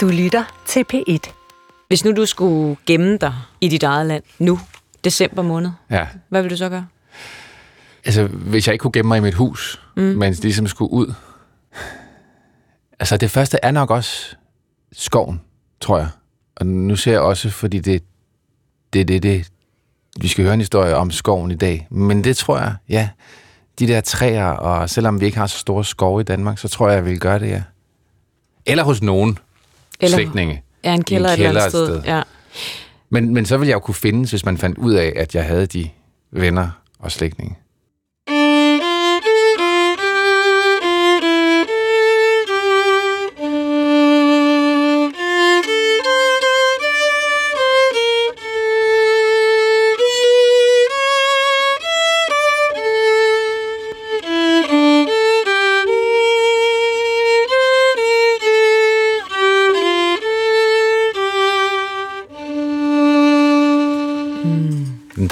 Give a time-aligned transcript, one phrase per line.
[0.00, 1.32] Du lytter til P1.
[1.88, 4.58] Hvis nu du skulle gemme dig i dit eget land nu,
[5.04, 6.06] december måned, Ja.
[6.28, 6.86] hvad vil du så gøre?
[8.04, 10.02] Altså, hvis jeg ikke kunne gemme mig i mit hus, mm.
[10.02, 11.12] men ligesom skulle ud.
[13.00, 14.36] Altså, det første er nok også
[14.92, 15.40] skoven,
[15.80, 16.08] tror jeg.
[16.56, 18.02] Og nu ser jeg også, fordi det
[18.92, 19.48] det, det, det,
[20.20, 21.86] vi skal høre en historie om skoven i dag.
[21.90, 23.08] Men det tror jeg, ja,
[23.78, 26.88] de der træer, og selvom vi ikke har så store skove i Danmark, så tror
[26.88, 27.62] jeg, jeg vil gøre det, ja.
[28.66, 29.38] Eller hos nogen
[30.00, 30.62] Eller- slægtninge.
[30.84, 31.96] Ja, en kælder, I et en eller andet kælder sted.
[31.96, 32.14] et sted.
[32.14, 32.22] Ja.
[33.10, 35.44] Men, men så ville jeg jo kunne findes, hvis man fandt ud af, at jeg
[35.44, 35.88] havde de
[36.32, 36.68] venner
[36.98, 37.56] og slægtninge.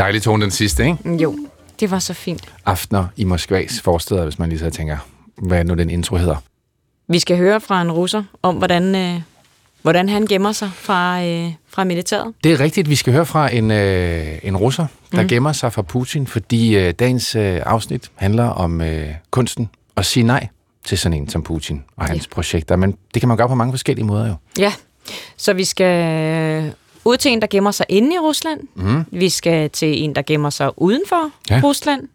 [0.09, 1.17] Dejlig tone den sidste, ikke?
[1.23, 1.39] Jo,
[1.81, 2.43] det var så fint.
[2.67, 4.97] Aftener i Moskvas forsteder, hvis man lige så tænker,
[5.43, 6.37] hvad nu den intro hedder.
[7.09, 9.21] Vi skal høre fra en russer om, hvordan, øh,
[9.83, 12.35] hvordan han gemmer sig fra, øh, fra militæret.
[12.45, 15.29] Det er rigtigt, vi skal høre fra en, øh, en russer, der mm.
[15.29, 20.25] gemmer sig fra Putin, fordi øh, dagens øh, afsnit handler om øh, kunsten at sige
[20.25, 20.49] nej
[20.85, 22.35] til sådan en som Putin og hans Ja.
[22.35, 22.77] projekter.
[22.77, 24.35] Men det kan man gøre på mange forskellige måder jo.
[24.59, 24.73] Ja,
[25.37, 26.73] så vi skal
[27.05, 28.61] ud til en, der gemmer sig inde i Rusland.
[28.75, 29.05] Mm.
[29.11, 31.61] Vi skal til en, der gemmer sig uden for Ja.
[31.65, 32.09] Rusland.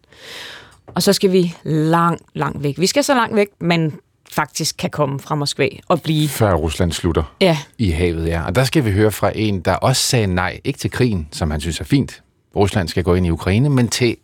[0.87, 2.79] Og så skal vi langt, langt væk.
[2.79, 3.93] Vi skal så langt væk, men
[4.31, 6.27] faktisk kan komme fra Moskva og blive...
[6.29, 8.45] Før Rusland slutter Ja, i havet, ja.
[8.45, 11.51] Og der skal vi høre fra en, der også sagde nej, ikke til krigen, som
[11.51, 12.21] han synes er fint.
[12.55, 14.17] Rusland skal gå ind i Ukraine, men til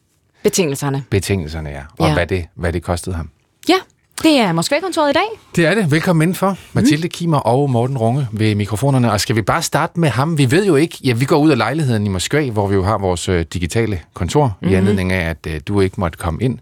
[0.43, 1.03] betingelserne.
[1.09, 1.81] betingelserne, ja.
[1.99, 2.13] Og Ja.
[2.13, 3.29] Hvad, det, hvad det kostede ham.
[3.69, 3.75] Ja,
[4.23, 5.39] det er Moskva-kontoret i dag.
[5.55, 5.91] Det er det.
[5.91, 6.57] Velkommen indenfor.
[6.73, 9.11] Mathilde Kimer og Morten Runge ved mikrofonerne.
[9.11, 10.37] Og skal vi bare starte med ham?
[10.37, 10.97] Vi ved jo ikke...
[11.03, 14.01] Ja, vi går ud af lejligheden i Moskva, hvor vi jo har vores øh, digitale
[14.13, 14.73] kontor, mm-hmm.
[14.73, 16.59] i anledning af, at øh, du ikke måtte komme ind.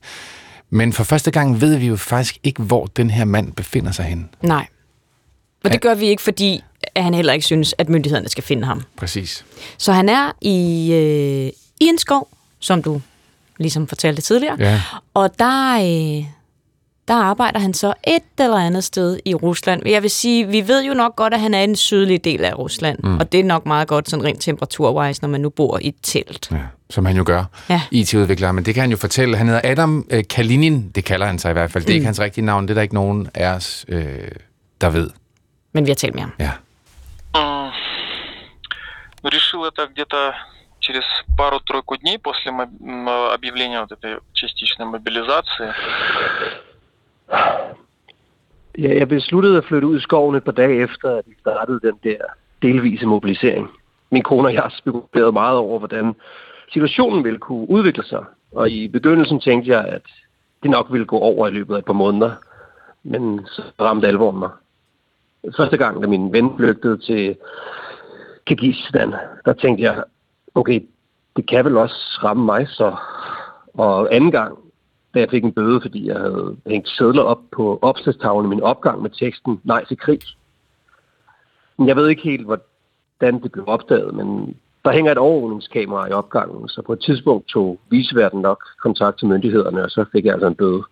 [0.69, 4.05] Men for første gang ved vi jo faktisk ikke, hvor den her mand befinder sig
[4.05, 4.25] henne.
[4.41, 4.67] Nej.
[5.63, 6.63] Og det gør vi ikke, fordi
[6.95, 8.81] han heller ikke synes, at myndighederne skal finde ham.
[8.97, 9.45] Præcis.
[9.77, 13.01] Så han er i, øh, i en skov, som du
[13.57, 14.55] ligesom fortalte tidligere.
[14.59, 14.81] Ja.
[15.13, 16.25] Og der, øh,
[17.08, 19.88] der arbejder han så et eller andet sted i Rusland.
[19.88, 22.44] Jeg vil sige, vi ved jo nok godt, at han er i den sydlige del
[22.44, 22.98] af Rusland.
[23.04, 23.18] Mm.
[23.18, 25.94] Og det er nok meget godt sådan rent temperaturwise, når man nu bor i et
[26.02, 26.48] telt.
[26.50, 26.56] ja.
[26.90, 27.44] Som han jo gør.
[27.70, 27.82] Ja.
[27.90, 28.52] IT-udvikler.
[28.52, 29.36] Men det kan han jo fortælle.
[29.36, 30.90] Han hedder Adam øh, Kalinin.
[30.90, 31.84] Det kalder han sig i hvert fald.
[31.84, 32.62] Det er ikke hans rigtige navn.
[32.64, 34.04] Det er der ikke nogen af os, øh,
[34.80, 35.10] der ved.
[35.72, 36.32] Men vi har talt med ham.
[36.38, 36.50] Ja.
[37.36, 37.70] М,
[39.24, 40.20] Ну, решил это где-то
[40.86, 41.04] через
[41.40, 45.68] пару-тройку дней после мо- м, объявления вот этой частичной мобилизации.
[48.77, 51.79] Ja, jeg besluttede at flytte ud i skoven et par dage efter, at vi startede
[51.79, 52.17] den der
[52.61, 53.69] delvise mobilisering.
[54.11, 56.15] Min kone og jeg spekulerede meget over, hvordan
[56.73, 58.23] situationen ville kunne udvikle sig.
[58.51, 60.01] Og i begyndelsen tænkte jeg, at
[60.63, 62.31] det nok ville gå over i løbet af et par måneder.
[63.03, 64.49] Men så ramte alvoren mig.
[65.57, 67.35] Første gang, da min ven flygtede til
[68.45, 69.13] Kirgisistan,
[69.45, 70.03] der tænkte jeg,
[70.55, 70.79] okay,
[71.35, 72.95] det kan vel også ramme mig så.
[73.73, 74.57] Og anden gang,
[75.13, 78.63] da jeg fik en bøde, fordi jeg havde hængt sædler op på opslagstavlen i min
[78.63, 80.19] opgang med teksten Nej til krig.
[81.78, 86.12] Men jeg ved ikke helt, hvordan det blev opdaget, men der hænger et overvågningskamera i
[86.12, 90.34] opgangen, så på et tidspunkt tog viseverden nok kontakt til myndighederne, og så fik jeg
[90.34, 90.84] altså en bøde.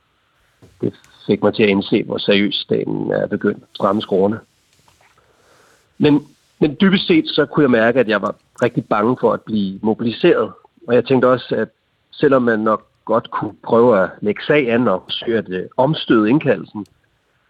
[0.82, 0.94] Det
[1.28, 4.40] fik mig til at indse, hvor seriøst staten er begyndt at stramme skruerne.
[5.98, 6.28] Men,
[6.60, 9.80] men dybest set så kunne jeg mærke, at jeg var rigtig bange for at blive
[9.82, 10.52] mobiliseret.
[10.88, 11.70] Og jeg tænkte også, at
[12.12, 16.31] selvom man nok godt kunne prøve at lægge sag an og forsøge at øh, omstøde
[16.31, 16.87] indkaldelsen,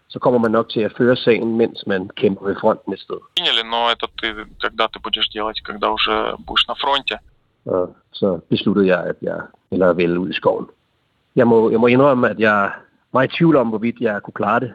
[0.07, 3.19] så kommer man nok til at føre sagen, mens man kæmper ved fronten et sted.
[3.37, 4.27] Приняли, но это ты
[4.63, 6.15] когда ты будешь делать, когда уже
[6.47, 7.15] будешь на фронте.
[7.65, 9.39] Og så besluttede jeg, at jeg
[9.71, 10.67] hellere ville ud i skoven.
[11.35, 12.71] Jeg må, jeg må indrømme, at jeg
[13.13, 14.73] var i tvivl om, hvorvidt jeg kunne klare det.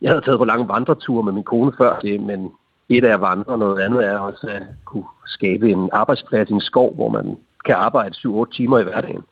[0.00, 2.52] Jeg havde taget på lange vandreture med min kone før det, men
[2.88, 6.52] et er at vandre, og noget andet er også at kunne skabe en arbejdsplads i
[6.52, 9.24] en skov, hvor man kan arbejde 7-8 timer i hverdagen.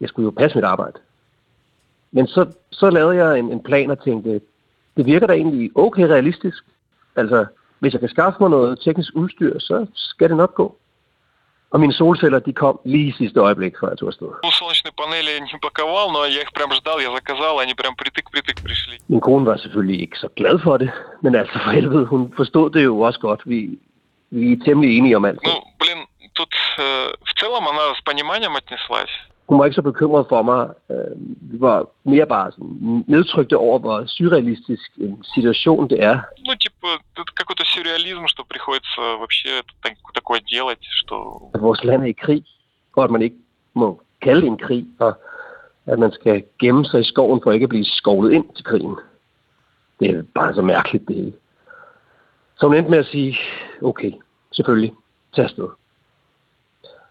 [0.00, 0.98] Jeg skulle jo passe mit arbejde.
[2.12, 4.40] Men så, så lavede jeg en, en plan og tænkte,
[4.96, 6.64] det virker da egentlig okay realistisk.
[7.16, 7.46] Altså,
[7.78, 10.76] hvis jeg kan skaffe mig noget teknisk udstyr, så skal det nok gå.
[11.74, 14.30] Og mine solceller, de kom lige i sidste øjeblik, før jeg tog afsted.
[14.44, 18.58] Ну, солнечные панели не паковал, но я их прям ждал, я заказал, они прям притык-притык
[18.68, 18.96] пришли.
[19.08, 20.90] Min kone var selvfølgelig ikke så glad for det,
[21.22, 23.40] men altså for helvede, hun forstod det jo også godt.
[23.44, 23.78] Vi,
[24.30, 25.42] vi er temmelig enige om alt.
[25.42, 25.98] Ну, блин,
[26.38, 29.14] тут э, в целом она с пониманием отнеслась.
[29.48, 30.68] Hun var ikke så bekymret for mig.
[30.90, 31.14] Øh,
[31.52, 36.16] Vi var mere bare sådan nedtrykte over, hvor surrealistisk en situation det er.
[36.46, 36.86] Ну, типа,
[37.20, 39.48] это какой-то сюрреализм, что приходится вообще
[40.14, 41.16] такое делать, что...
[41.54, 42.44] At vores land er i krig,
[42.96, 43.36] og at man ikke
[43.74, 45.12] må kalde en krig, og
[45.86, 48.96] at man skal gemme sig i skoven for ikke at blive skovlet ind til krigen.
[50.00, 51.32] Det er bare så mærkeligt, det hele.
[52.58, 53.38] Så hun endte med at sige,
[53.82, 54.12] okay,
[54.52, 54.92] selvfølgelig,
[55.34, 55.68] tag afsted.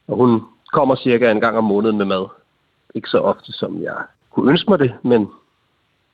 [0.07, 0.43] Og hun
[0.73, 2.25] kommer cirka en gang om måneden med mad.
[2.95, 3.95] Ikke så ofte, som jeg
[4.33, 5.27] kunne ønske mig det, men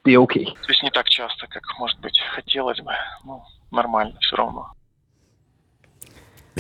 [0.06, 0.46] det er okay.
[0.46, 2.92] То есть не так часто, как, может быть, хотелось бы.
[3.26, 3.34] Ну,
[3.72, 4.62] нормально все равно.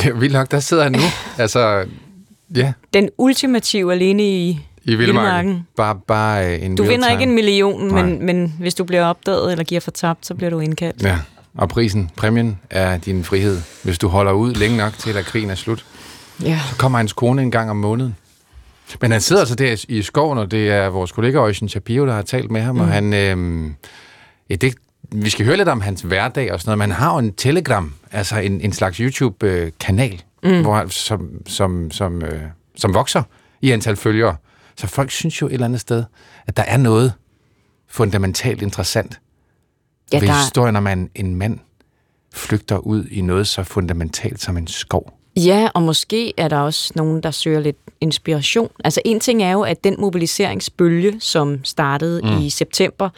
[0.06, 1.00] Ja, vildt nok, der sidder han nu.
[1.38, 1.86] altså,
[2.56, 2.74] ja.
[2.94, 4.50] Den ultimative alene i,
[4.84, 4.98] I Vildmarken.
[4.98, 5.68] Vildmarken.
[5.75, 7.12] Bare, bare øh, en Du vinder mealtime.
[7.13, 8.04] ikke en million, Nej.
[8.06, 11.04] men, men hvis du bliver opdaget eller giver for tabt, så bliver du indkaldt.
[11.04, 11.18] Ja,
[11.57, 13.57] og prisen, præmien, er din frihed.
[13.84, 15.86] Hvis du holder ud længe nok til, at krigen er slut,
[16.43, 16.61] Ja.
[16.71, 18.17] så kommer hans kone en gang om måneden.
[19.01, 22.15] Men han sidder altså der i skoven, og det er vores kollega Ocean Shapiro, der
[22.15, 22.81] har talt med ham, mm.
[22.81, 23.13] og han...
[23.13, 23.71] Øh,
[24.51, 24.75] ja, det,
[25.13, 27.33] vi skal høre lidt om hans hverdag og sådan noget, men han har jo en
[27.35, 30.63] Telegram, altså en, en slags YouTube-kanal, mm.
[30.63, 32.43] hvor, han- som, som, som, øh,
[32.77, 33.23] som vokser
[33.61, 34.37] i antal følgere.
[34.77, 36.05] Så folk synes jo et eller andet sted,
[36.47, 37.13] at der er noget
[37.89, 39.21] fundamentalt interessant
[40.13, 41.59] Ja, ved der, historien om, en, en mand
[42.35, 45.19] flygter ud i noget så fundamentalt som en skov.
[45.37, 48.71] Ja, og måske er der også nogen, der søger lidt inspiration.
[48.85, 52.39] Altså en ting er jo, at den mobiliseringsbølge, som startede mm.
[52.39, 53.11] i september,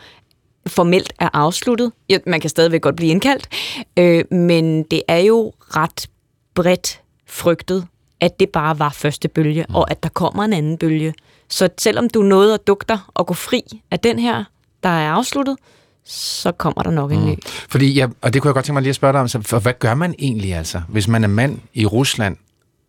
[0.67, 1.93] formelt er afsluttet.
[2.09, 3.49] Ja, man kan stadigvæk godt blive indkaldt,
[3.97, 6.09] øh, men det er jo ret
[6.55, 7.87] bredt frygtet,
[8.21, 9.75] at det bare var første bølge, mm.
[9.75, 11.15] og at der kommer en anden bølge.
[11.49, 14.45] Så selvom du nåede at dukke dig og gå fri af den her,
[14.83, 15.57] der er afsluttet,
[16.07, 17.35] så kommer der nok en ny.
[17.69, 19.43] Fordi, ja, og det kunne jeg godt tænke mig lige at spørge dig om, så,
[19.43, 22.37] for hvad gør man egentlig altså, hvis man er mand i Rusland,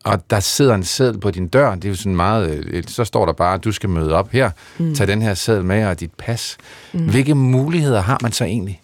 [0.03, 3.05] og der sidder en seddel på din dør, det er jo sådan meget, øh, så
[3.05, 4.95] står der bare, at du skal møde op her, mm.
[4.95, 6.57] tag den her seddel med og dit pas.
[6.93, 7.09] Mm.
[7.09, 8.81] Hvilke muligheder har man så egentlig?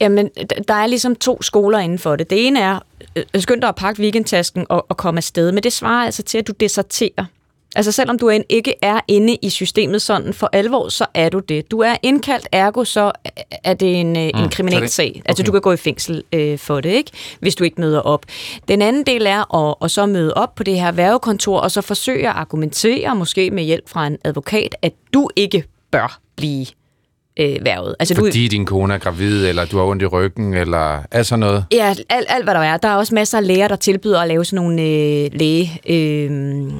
[0.00, 0.30] Jamen,
[0.68, 2.30] der er ligesom to skoler inden for det.
[2.30, 2.78] Det ene er,
[3.16, 6.38] øh, skynd dig at pakke weekendtasken og, og komme afsted, men det svarer altså til,
[6.38, 7.24] at du deserterer.
[7.76, 11.70] Altså selvom du ikke er inde i systemet sådan for alvor, så er du det.
[11.70, 13.12] Du er indkaldt, ergo så
[13.64, 15.22] er det en, mm, en kriminel det- sag.
[15.24, 15.46] Altså okay.
[15.46, 17.10] du kan gå i fængsel øh, for det, ikke?
[17.40, 18.24] hvis du ikke møder op.
[18.68, 21.80] Den anden del er at, at så møde op på det her værvekontor, og så
[21.80, 26.66] forsøge at argumentere, måske med hjælp fra en advokat, at du ikke bør blive
[27.40, 27.94] øh, værvet.
[27.98, 31.26] Altså, du, Fordi din kone er gravid, eller du har ondt i ryggen, eller alt
[31.26, 31.64] sådan noget.
[31.72, 32.76] Ja, alt, alt hvad der er.
[32.76, 35.80] Der er også masser af læger, der tilbyder at lave sådan nogle øh, læge...
[35.88, 36.70] Øh,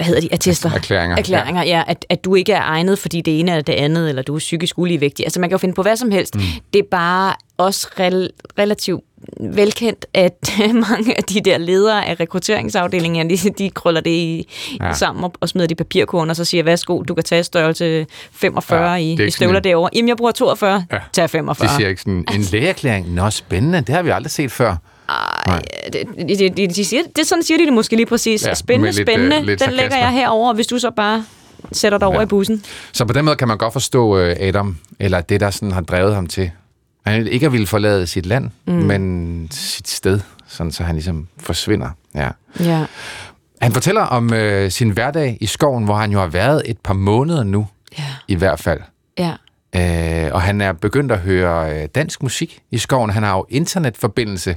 [0.00, 0.28] hvad hedder de?
[0.32, 0.70] Attester.
[0.72, 1.76] Erklæringer, Erklæringer, ja.
[1.76, 4.34] ja at, at du ikke er egnet, fordi det ene eller det andet, eller du
[4.34, 5.26] er psykisk uligevægtig.
[5.26, 6.34] Altså, man kan jo finde på hvad som helst.
[6.34, 6.40] Mm.
[6.72, 9.00] Det er bare også rel- relativt
[9.40, 10.52] velkendt, at
[10.90, 14.48] mange af de der ledere af rekrutteringsafdelingen, de, de krøller det i,
[14.80, 14.92] Ja.
[14.92, 18.06] sammen og, og smider det i papirkurven, og så siger, værsgo, du kan tage størrelse
[18.32, 19.90] 45 Ja, det er i, i støvler en- derovre.
[19.94, 20.96] Jamen, jeg bruger 42, Ja.
[20.96, 21.00] ja.
[21.12, 21.68] tag 45.
[21.68, 24.76] De siger ikke sådan, en lægeerklæring, nå spændende, det har vi aldrig set før.
[25.46, 25.62] Nej.
[25.92, 26.02] det,
[26.38, 28.46] de, de, de siger, det sådan siger de det måske lige præcis.
[28.46, 29.36] Ja, spændende, lidt, spændende.
[29.36, 31.24] øh, lidt Den lægger jeg herover, hvis du så bare
[31.72, 32.22] sætter dig over Ja.
[32.22, 32.64] i bussen.
[32.92, 35.80] Så på den måde kan man godt forstå øh, Adam, eller det, der sådan har
[35.80, 36.50] drevet ham til.
[37.06, 38.72] Han ikke at ville forlade sit land, mm.
[38.72, 41.88] men sit sted, sådan så han ligesom forsvinder.
[42.14, 42.28] Ja.
[42.60, 42.84] Ja.
[43.60, 46.94] Han fortæller om øh, sin hverdag i skoven, hvor han jo har været et par
[46.94, 47.66] måneder nu,
[47.98, 48.04] Ja.
[48.28, 48.80] i hvert fald.
[49.18, 49.32] Ja.
[49.76, 53.10] Øh, og han er begyndt at høre øh, dansk musik i skoven.
[53.10, 54.56] Han har jo internetforbindelse,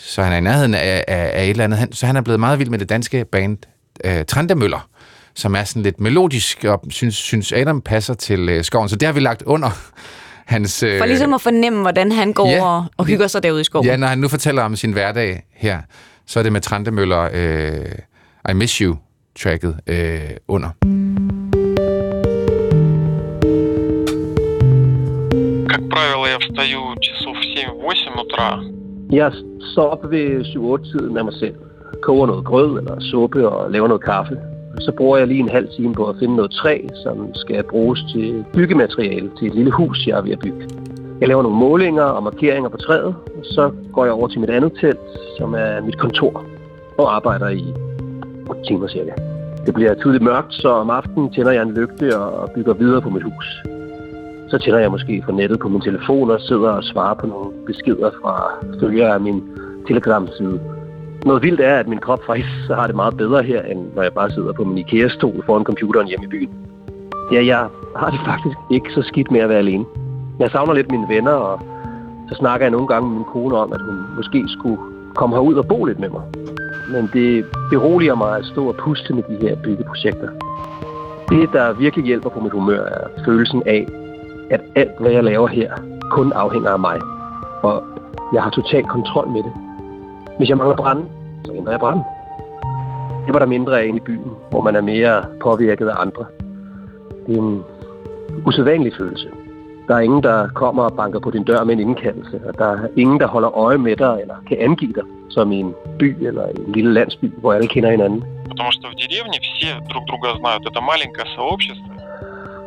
[0.00, 1.78] så han er i nærheden af, af, af et eller andet.
[1.78, 3.58] Han, så han er blevet meget vild med det danske band
[4.04, 4.88] øh, Trandemøller,
[5.34, 8.88] som er sådan lidt melodisk, og synes, synes Adam passer til øh, skoven.
[8.88, 9.70] Så det har vi lagt under
[10.46, 10.82] hans...
[10.82, 12.64] Øh, For ligesom at fornemme, hvordan han går ja.
[12.64, 13.86] og, og hygger sig derude i skoven.
[13.86, 15.80] Ja, når han nu fortæller om sin hverdag her,
[16.26, 20.68] så er det med Trandemøller øh, I Miss You-tracket øh, under.
[25.68, 28.79] Как правило, я встаю часов в 7-8 утра.
[29.11, 29.31] jeg
[29.73, 31.55] står op ved 7-8-tiden af mig selv.
[32.01, 34.37] Koger noget grød eller suppe og laver noget kaffe.
[34.79, 37.99] Så bruger jeg lige en halv time på at finde noget træ, som skal bruges
[38.13, 40.67] til byggemateriale til et lille hus, jeg er ved at bygge.
[41.21, 44.49] Jeg laver nogle målinger og markeringer på træet, og så går jeg over til mit
[44.49, 44.99] andet telt,
[45.37, 46.45] som er mit kontor,
[46.97, 47.65] og arbejder i
[48.49, 49.11] 8 timer cirka.
[49.65, 53.09] Det bliver tydeligt mørkt, så om aftenen tænder jeg en lygte og bygger videre på
[53.09, 53.63] mit hus.
[54.51, 57.51] Så tænder jeg måske for nettet på min telefon og sidder og svarer på nogle
[57.65, 58.35] beskeder fra
[58.79, 59.43] følgere af min
[59.87, 60.59] Telegram-side.
[61.25, 64.03] Noget vildt er, at min krop faktisk så har det meget bedre her, end når
[64.03, 66.49] jeg bare sidder på min IKEA-stol foran computeren hjemme i byen.
[67.31, 69.85] Ja, jeg har det faktisk ikke så skidt med at være alene.
[70.39, 71.61] Jeg savner lidt mine venner, og
[72.29, 74.77] så snakker jeg nogle gange med min kone om, at hun måske skulle
[75.15, 76.21] komme herud og bo lidt med mig.
[76.93, 80.29] Men det beroliger mig at stå og puste med de her byggeprojekter.
[81.29, 83.87] Det, der virkelig hjælper på mit humør, er følelsen af,
[84.50, 85.72] at alt, hvad jeg laver her,
[86.10, 87.00] kun afhænger af mig.
[87.62, 87.82] Og
[88.34, 89.52] jeg har total kontrol med det.
[90.38, 91.04] Hvis jeg mangler brænde,
[91.44, 92.04] så ændrer jeg brænde.
[93.26, 96.24] Det var der mindre af inde i byen, hvor man er mere påvirket af andre.
[97.26, 97.64] Det er en
[98.46, 99.28] usædvanlig følelse.
[99.88, 102.66] Der er ingen, der kommer og banker på din dør med en indkaldelse, og der
[102.66, 106.26] er ingen, der holder øje med dig eller kan angive dig som i en by
[106.26, 108.24] eller en lille landsby, hvor alle kender hinanden.
[108.52, 110.62] Потому что в dеревне все друг друга знают.
[110.70, 111.92] Это маленькое сообщество.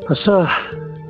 [0.09, 0.47] Og så,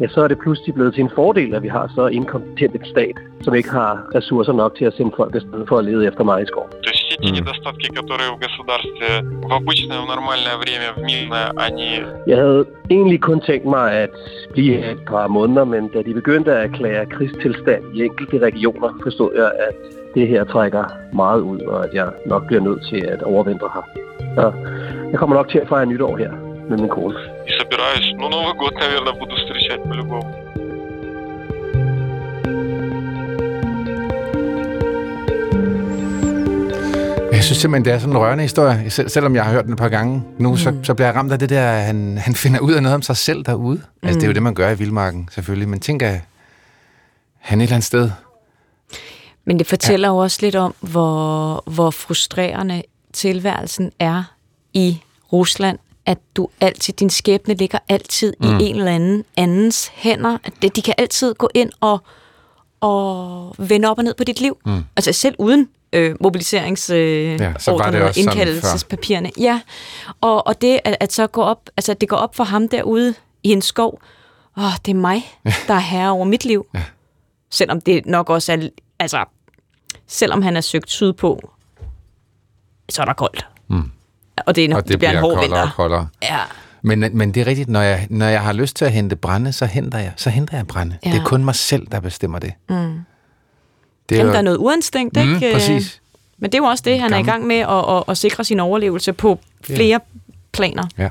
[0.02, 2.88] ja, så er det pludselig blevet til en fordel, at vi har så inkompetent et
[2.94, 6.24] stat, som ikke har ressourcer nok til at sende folk afsted for at lede efter
[6.24, 6.70] mig i skoven.
[6.86, 7.36] То есть все те Мгм.
[7.38, 9.10] недостатки, которые в государстве
[9.50, 11.90] в обычное, в нормальное время, в мирное, они
[12.28, 14.10] Jeg havde egentlig kun tænkt mig at
[14.54, 18.90] blive her et par måneder, men da de begyndte at erklære krigstilstand i enkelte regioner,
[19.04, 19.76] forstod jeg, at
[20.16, 23.84] det her trækker meget ud, og at jeg nok bliver nødt til at overvintre her.
[24.36, 24.46] Så
[25.12, 26.32] jeg kommer nok til at fejre nytår her
[26.70, 27.16] med min kone.
[27.50, 28.08] и собираюсь.
[28.22, 30.30] Ну, Новый год, наверное, буду встречать по-любому.
[37.34, 38.86] Jeg synes simpelthen, det er sådan en rørende historie.
[38.90, 40.58] Sel- selvom jeg har hørt den et par gange nu, mm.
[40.58, 42.96] så, så bliver jeg ramt af det der, at han, han finder ud af noget
[42.96, 43.76] om sig selv derude.
[43.76, 44.08] Mm.
[44.08, 45.70] Altså, det er jo det, man gør i Vildmarken, selvfølgelig.
[45.70, 46.22] Men tænk, at
[47.38, 48.12] han et eller andet sted...
[49.46, 50.14] Men det fortæller ja.
[50.14, 52.84] jo også lidt om, hvor, hvor frustrerende
[53.14, 54.24] tilværelsen er
[54.74, 55.02] i
[55.34, 58.59] Rusland, at du altid, din skæbne ligger altid mm.
[58.59, 60.39] i en eller anden andens hænder.
[60.45, 61.99] At de kan altid gå ind og,
[62.81, 64.59] og vende op og ned på dit liv.
[64.67, 64.85] Mm.
[64.97, 69.31] Altså selv uden øh, mobiliserings øh, Ja, og indkaldelsespapirerne.
[69.39, 69.61] Ja,
[70.21, 73.15] og, og det at, at så gå op, altså det går op for ham derude
[73.43, 74.01] i en skov.
[74.57, 75.25] Åh, det er mig,
[75.69, 76.67] der er herre over mit liv.
[76.75, 76.83] Ja.
[77.51, 78.69] Selvom det nok også er,
[78.99, 79.25] altså,
[80.07, 81.51] selvom han er søgt sydpå,
[82.89, 83.47] så er der koldt.
[83.69, 83.91] Mm.
[84.47, 85.71] Og det, er, Og det, det, det bliver en hård koldere og vinter.
[85.77, 86.09] koldere.
[86.23, 86.39] Ja.
[86.83, 89.53] Men, men det er rigtigt, når jeg, når jeg har lyst til at hente brænde,
[89.53, 90.97] så henter jeg, så henter jeg brænde.
[91.07, 91.11] Ja.
[91.11, 92.53] Det er kun mig selv, der bestemmer det.
[92.69, 92.77] Mm.
[94.09, 95.53] Det Jamen, der er noget uinstinkt, Mm, ikke?
[95.53, 96.01] præcis.
[96.39, 97.33] Men det er jo også det, han er i Gammel.
[97.33, 100.01] gang med at, at, at sikre sin overlevelse på flere
[100.53, 100.85] planer.
[100.99, 101.09] Ja.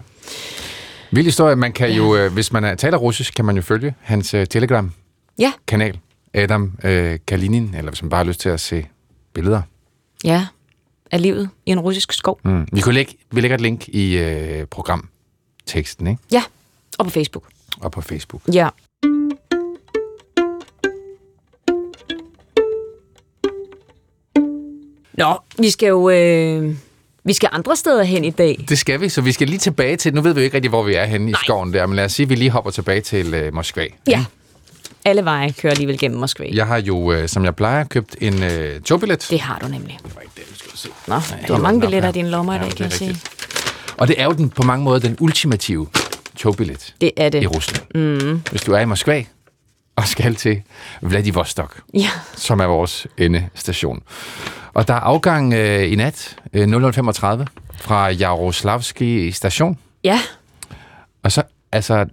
[1.12, 1.56] Vild historie.
[1.56, 4.48] Man kan jo, øh, hvis man er, taler russisk, kan man jo følge hans øh,
[4.48, 6.00] Telegram-kanal.
[6.36, 8.86] Ja, Adam øh, Kalinin, eller hvis man bare har lyst til at se
[9.34, 9.62] billeder.
[10.24, 10.46] ja.
[11.14, 12.40] Af livet i en russisk skov.
[12.44, 12.68] Mm.
[12.72, 16.22] Vi, kunne lægge, vi lægger et link i øh, programteksten, ikke?
[16.32, 16.44] Ja,
[16.98, 17.44] og på Facebook.
[17.82, 18.42] Og på Facebook.
[18.54, 18.70] Ja.
[25.14, 26.10] Nå, vi skal jo...
[26.10, 26.76] Øh,
[27.24, 28.66] vi skal andre steder hen i dag.
[28.70, 30.14] Det skal vi, så vi skal lige tilbage til...
[30.14, 32.06] Nu ved vi jo ikke rigtig, hvor vi er henne i skoven der, men lad
[32.06, 33.88] os sige, at vi lige hopper tilbage til øh, Moskva.
[34.08, 34.26] Ja.
[35.06, 36.46] Alle veje kører alligevel gennem Moskva.
[36.54, 39.28] Jeg har jo, øh, som jeg plejer, købt en øh, togbillet.
[39.30, 40.00] Det har du nemlig.
[40.04, 40.90] Det var ikke det, du se.
[41.08, 43.02] Nå, jeg du har mange billetter i dine lommer i Ja, dag, det kan jeg
[43.02, 43.30] rigtigt.
[43.98, 45.88] Og det er jo den, på mange måder den ultimative
[46.38, 47.44] togbillet Det er det.
[47.44, 47.84] i Rusland.
[47.96, 48.42] Mm.
[48.52, 49.24] Hvis du er i Moskva
[49.96, 50.62] og skal til
[51.02, 52.10] Vladivostok, Ja.
[52.36, 54.04] som er vores endestation.
[54.74, 57.46] Og der er afgang øh, i nat, øh, 00.35,
[57.82, 59.78] fra Jaroslavski station.
[60.04, 60.20] Ja,
[61.24, 62.06] Og så, altså,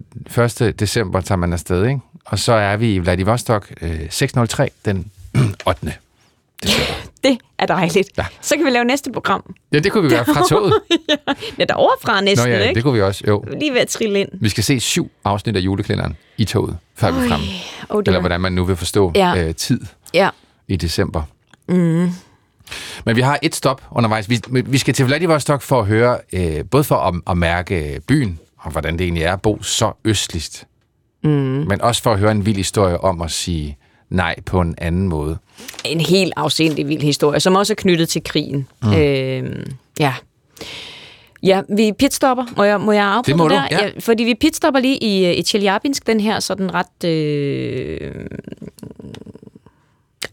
[0.61, 0.79] 1.
[0.79, 1.99] december tager man afsted, ikke?
[2.31, 5.11] Og så er vi i Vladivostok øh, 6.03 den
[5.65, 5.93] 8.
[6.63, 6.93] december.
[7.23, 8.09] det er dejligt.
[8.17, 8.25] Ja.
[8.41, 9.55] Så kan vi lave næste program.
[9.71, 10.73] Ja, det kunne vi gøre fra toget.
[11.59, 12.75] Ja, derovre fra Nå næsten, ja, ikke?
[12.75, 13.45] det kunne vi også, jo.
[13.59, 14.29] Lige ved at trille ind.
[14.33, 17.45] Vi skal se syv afsnit af juleklænderen i toget, før vi er fremme.
[17.89, 19.37] Oh, Eller hvordan man nu vil forstå Ja.
[19.47, 19.81] øh, tid
[20.13, 20.29] Ja.
[20.67, 21.23] i december.
[21.67, 22.09] Mm.
[23.05, 24.29] Men vi har et stop undervejs.
[24.29, 28.39] Vi, vi skal til Vladivostok for at høre, øh, både for at, at mærke byen,
[28.57, 30.63] og hvordan det egentlig er at bo så østligst.
[31.23, 31.29] Mm.
[31.67, 33.77] Men også for at høre en vild historie om at sige
[34.09, 35.37] nej på en anden måde.
[35.85, 38.67] En helt afsindelig vild historie, som også er knyttet til krigen.
[38.83, 38.93] Mm.
[38.93, 39.65] Øh,
[39.99, 40.13] ja.
[41.43, 42.45] Ja, vi pitstopper.
[42.57, 43.67] Må jeg, må jeg afbryde Det må du, der?
[43.71, 43.89] ja.
[43.99, 47.03] Fordi vi pitstopper lige i, i Tjeljabinsk, den her sådan ret...
[47.09, 48.11] Øh,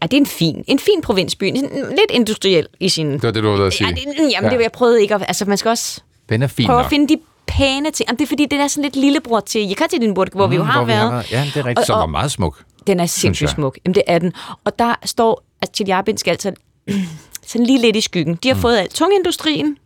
[0.01, 1.51] ej, det er en fin, en fin provinsby.
[1.89, 3.11] Lidt industriel i sin...
[3.13, 3.87] Det var det, du at sige.
[3.87, 4.57] Ja, det, jamen, ja.
[4.57, 5.21] det, jeg prøvede ikke at...
[5.27, 6.85] Altså, man skal også Den er fin prøve nok.
[6.85, 7.19] at finde de
[7.49, 8.07] pæne ting.
[8.07, 10.63] Jamen, det er fordi, det er sådan lidt lillebror til Jekaterinburg, hvor mm, vi jo
[10.63, 11.31] har hvor vi været.
[11.31, 11.79] Ja, det er rigtigt.
[11.79, 12.63] Og- Som og- var meget smuk.
[12.87, 13.77] Den er sindssygt smuk.
[13.85, 14.33] Jamen, det er den.
[14.63, 16.53] Og der står, at Tjeljabinsk er altså
[17.47, 18.35] sådan lige lidt i skyggen.
[18.35, 18.61] De har mm.
[18.61, 19.77] fået alt tungindustrien.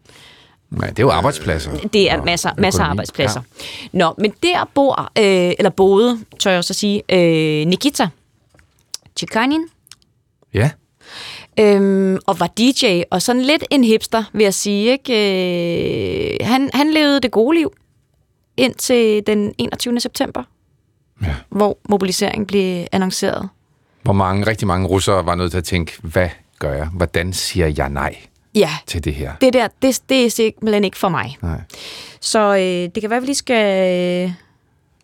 [0.82, 1.72] Ja, det er jo arbejdspladser.
[1.94, 3.42] Det er masser, masser af arbejdspladser.
[3.94, 3.98] Ja.
[3.98, 5.24] Nå, men der bor, øh,
[5.58, 8.08] eller boede, tør jeg at sige, øh, Nikita
[9.18, 9.62] Chikanin,
[10.54, 10.70] Ja.
[11.60, 14.92] Øhm, og var DJ, og sådan lidt en hipster, vil jeg sige.
[14.92, 16.38] Ikke?
[16.42, 17.74] Øh, han, han levede det gode liv
[18.58, 20.00] indtil den 21.
[20.00, 20.44] september,
[21.24, 21.36] ja.
[21.50, 23.50] hvor mobiliseringen blev annonceret.
[24.02, 26.30] Hvor mange, rigtig mange russere var nødt til at tænke, hvad
[26.60, 26.88] gør jeg?
[26.94, 28.16] Hvordan siger jeg nej
[28.56, 29.32] Ja, til det her?
[29.42, 31.38] det der, det, det er simpelthen ikke for mig.
[31.42, 31.62] Nej.
[32.22, 32.62] Så øh,
[32.96, 34.26] det kan være, at vi lige skal...
[34.26, 34.32] Øh,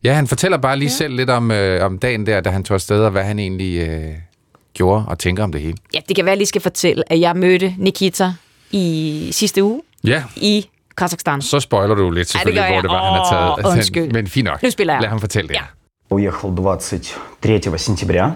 [0.03, 0.93] Ja, han fortæller bare lige ja.
[0.95, 3.87] selv lidt om, øh, om dagen der, da han tog afsted, og hvad han egentlig
[3.87, 4.13] øh,
[4.78, 5.76] gjorde og tænker om det hele.
[5.94, 8.32] Ja, det kan være, at jeg lige skal fortælle, at jeg mødte Nikita
[8.70, 11.42] i sidste uge Ja, i Kazakhstan.
[11.42, 12.82] så spoiler du lidt selvfølgelig, gør hvor jeg.
[12.82, 13.66] det var, han har taget.
[13.66, 14.12] Åh, undskyld.
[14.12, 14.62] Men fint nok.
[14.62, 15.00] Nu spiller jeg.
[15.02, 15.54] Lad ham fortælle det.
[15.54, 15.60] Ja.
[16.10, 16.50] Уехал
[17.42, 18.30] 23 сентября,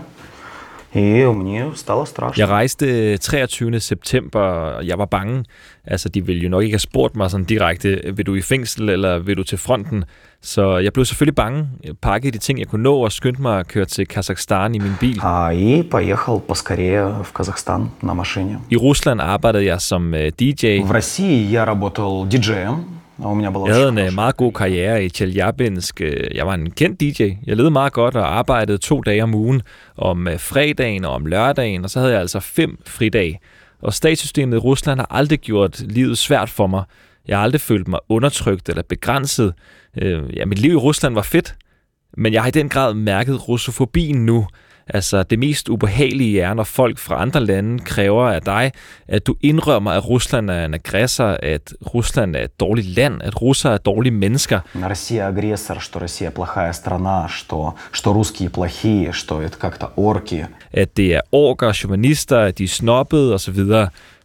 [2.37, 3.81] Jeg rejste 23.
[3.81, 5.45] september, og jeg var bange.
[5.85, 8.89] Altså, de ville jo nok ikke have spurgt mig sådan direkte, vil du i fængsel,
[8.89, 10.05] eller vil du til fronten?
[10.43, 13.59] Så jeg blev selvfølgelig bange, Jeg pakkede de ting, jeg kunne nå, og skyndte mig
[13.59, 15.21] at køre til Kazakhstan i min bil.
[15.23, 18.59] А, и поехал поскорее в Казахстан на машине.
[18.71, 20.83] I Rusland arbejdede jeg som øh, DJ.
[20.85, 22.85] В России я работал диджеем,
[23.23, 26.01] а у меня была Jeg havde очень en øh, хорошая meget god karriere i Tjeljabinsk.
[26.01, 27.23] Øh, Jeg var en kendt DJ.
[27.47, 29.63] Jeg levede meget godt og arbejdede to dage om ugen,
[29.97, 33.41] om øh, fredagen og om lørdagen, og så havde jeg altså fem fridage.
[33.83, 36.85] Og statssystemet i Rusland har aldrig gjort livet svært for mig.
[37.29, 39.55] Jeg har aldrig følt mig undertrykt eller begrænset.
[40.03, 41.55] Øh, Ja, mit liv i Rusland var fedt,
[42.17, 44.47] men jeg har i den grad mærket russofobien nu.
[44.91, 48.73] Altså, det mest ubehagelige er, når folk fra andre lande kræver af dig,
[49.09, 53.43] at du indrømmer, at Rusland er en aggressor, at Rusland er et dårligt land, at
[53.43, 54.61] russere er dårlige mennesker.
[54.75, 60.47] Россия агрессор, что Россия плохая страна, что, что русские плохие, что это как-то орки.
[60.73, 63.59] at det er orker, journalister, at de er snobbede osv.,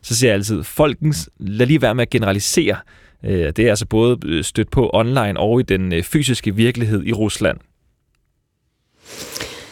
[0.02, 2.78] så siger jeg altid, folkens, lad lige være med at generalisere.
[3.24, 7.04] Øh, Det er altså både øh, stødt på online og i den øh, fysiske virkelighed
[7.06, 7.58] i Rusland.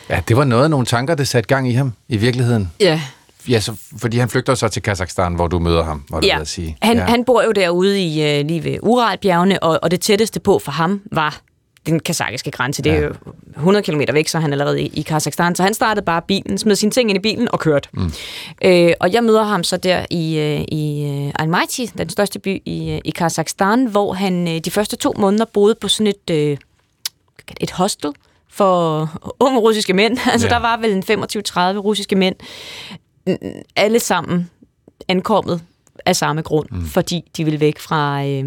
[0.09, 2.73] Ja, det var noget af nogle tanker, der satte gang i ham i virkeligheden.
[2.81, 3.01] Ja,
[3.49, 6.41] Ja, så, fordi han flygter så til Kazakhstan, hvor du møder ham, var det ja.
[6.41, 6.77] at sige.
[6.83, 7.05] Han, ja.
[7.05, 10.73] han bor jo derude i, uh, lige ved Uralbjergene, og, og det tætteste på for
[10.73, 11.41] ham var
[11.87, 12.83] den kazakiske grænse.
[12.83, 13.07] Det er Ja.
[13.07, 13.13] jo
[13.57, 15.55] 100 km væk, så er han allerede i, i Kazakhstan.
[15.55, 17.89] Så han startede bare bilen, smed sine ting ind i bilen og kørte.
[17.93, 18.13] Mm.
[18.65, 22.63] Øh, og jeg møder ham så der i, øh, i øh, Almaty, den største by
[22.65, 26.31] i, øh, i Kazakhstan, hvor han øh, de første to måneder boede på sådan et,
[26.35, 26.57] øh,
[27.61, 28.11] et hostel
[28.57, 29.11] for
[29.41, 30.19] unge russiske mænd.
[30.33, 30.55] Altså Ja.
[30.55, 32.35] der var vel en 25-30 russiske mænd,
[33.77, 34.51] alle sammen
[35.09, 35.61] ankommet
[36.07, 36.87] af samme grund, mm.
[36.87, 38.25] fordi de ville væk fra...
[38.25, 38.45] Øh,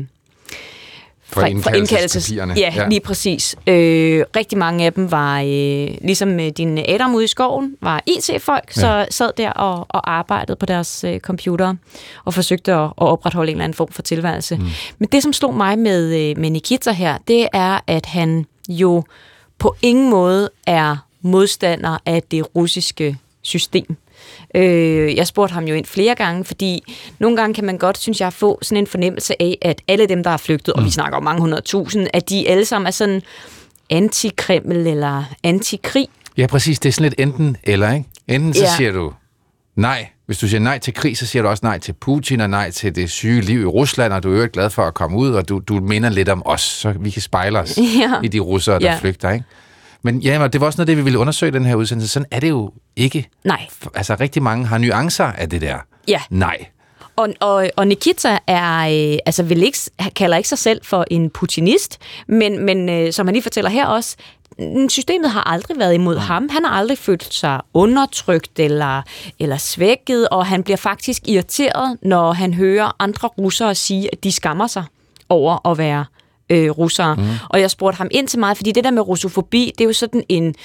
[1.32, 1.41] For
[1.76, 2.54] indkaldelsespapirerne.
[2.58, 3.56] Ja, ja, lige præcis.
[3.67, 8.04] Øh, rigtig mange af dem var, øh, ligesom øh, din Adam ude i skoven, var
[8.08, 8.82] IT-folk, ja.
[8.82, 11.76] så sad der og, og arbejdede på deres øh, computer
[12.26, 14.56] og forsøgte at, at opretholde en eller anden form for tilværelse.
[14.58, 14.67] Mm.
[15.00, 19.04] Men det, som slog mig med, øh, med Nikita her, det er, at han jo
[19.60, 23.95] på ingen måde er modstander af det russiske system.
[24.56, 26.84] Øh, jeg spurgte ham jo ind flere gange, fordi
[27.19, 30.24] nogle gange kan man godt, synes jeg, få sådan en fornemmelse af, at alle dem,
[30.24, 30.80] der er flygtet, mm.
[30.80, 33.22] og vi snakker om mange hundredtusind, at de alle sammen er sådan
[33.93, 36.08] anti-Kreml eller anti-krig.
[36.38, 36.80] Ja, præcis.
[36.80, 38.06] Det er sådan lidt enten eller, ikke?
[38.28, 38.76] Enten så Ja.
[38.78, 39.13] siger du
[39.80, 40.08] nej.
[40.26, 42.72] Hvis du siger nej til krig, så siger du også nej til Putin og nej
[42.72, 45.34] til det syge liv i Rusland, og du er jo glad for at komme ud,
[45.34, 48.13] og du, du minder lidt om os, så vi kan spejle os Ja.
[48.24, 48.98] i de russere, der Ja.
[49.02, 49.46] flygter, ikke?
[50.04, 52.08] Men ja, det var også noget det, vi ville undersøge i den her udsendelse.
[52.13, 53.30] Sådan er det jo ikke.
[53.44, 53.68] Nej.
[53.96, 55.78] Altså, rigtig mange har nuancer af det der.
[56.08, 56.22] Ja.
[56.30, 56.58] Nej.
[57.15, 58.80] Og, og, og Nikita er,
[59.13, 59.78] øh, altså vil ikke,
[60.15, 63.86] kalder ikke sig selv for en putinist, men, men øh, som han lige fortæller her
[63.86, 64.15] også,
[64.89, 66.50] systemet har aldrig været imod ham.
[66.50, 69.02] Han har aldrig følt sig undertrykt eller,
[69.39, 74.32] eller svækket, og han bliver faktisk irriteret, når han hører andre russere sige, at de
[74.32, 74.84] skammer sig
[75.30, 76.06] over at være
[76.50, 77.15] øh, russere.
[77.15, 77.24] Mm.
[77.50, 79.93] Og jeg spurgte ham ind til meget, fordi det der med russofobi, det er jo
[79.93, 80.56] sådan en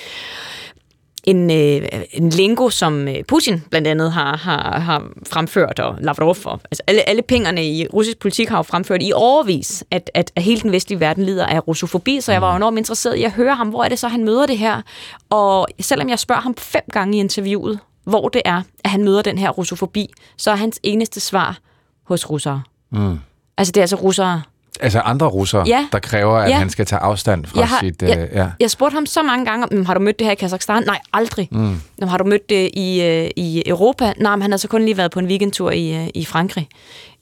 [1.25, 6.37] en, øh, en lingo, som øh, Putin blandt andet har, har, har fremført, og Lavrov,
[6.45, 10.33] og, altså alle, alle pengerne i russisk politik har jo fremført i overvis, at, at,
[10.37, 13.23] at hele den vestlige verden lider af russofobi, så jeg var jo enormt interesseret i
[13.23, 14.83] at høre ham, hvor er det så, han møder det her.
[15.31, 19.23] Og selvom jeg spørger ham fem gange i interviewet, hvor det er, at han møder
[19.23, 21.59] den her russofobi, så er hans eneste svar
[22.05, 22.63] hos russere.
[22.93, 23.19] Mm.
[23.59, 24.43] Altså det er altså russere,
[24.81, 25.87] Altså andre russere, Ja.
[25.93, 26.57] der kræver, at Ja.
[26.59, 28.03] han skal tage afstand fra Jeg har- sit...
[28.03, 28.51] jeg- øh, ja.
[28.61, 30.83] Jeg spurgte ham så mange gange, "Mm, har du mødt det her i Kazakhstan?
[30.87, 31.49] Nej, aldrig.
[31.51, 31.59] Mm.
[31.99, 34.13] Jamen, har du mødt det i, øh, i Europa?
[34.17, 36.69] Nej, men han har så kun lige været på en weekendtur i, øh, i Frankrig.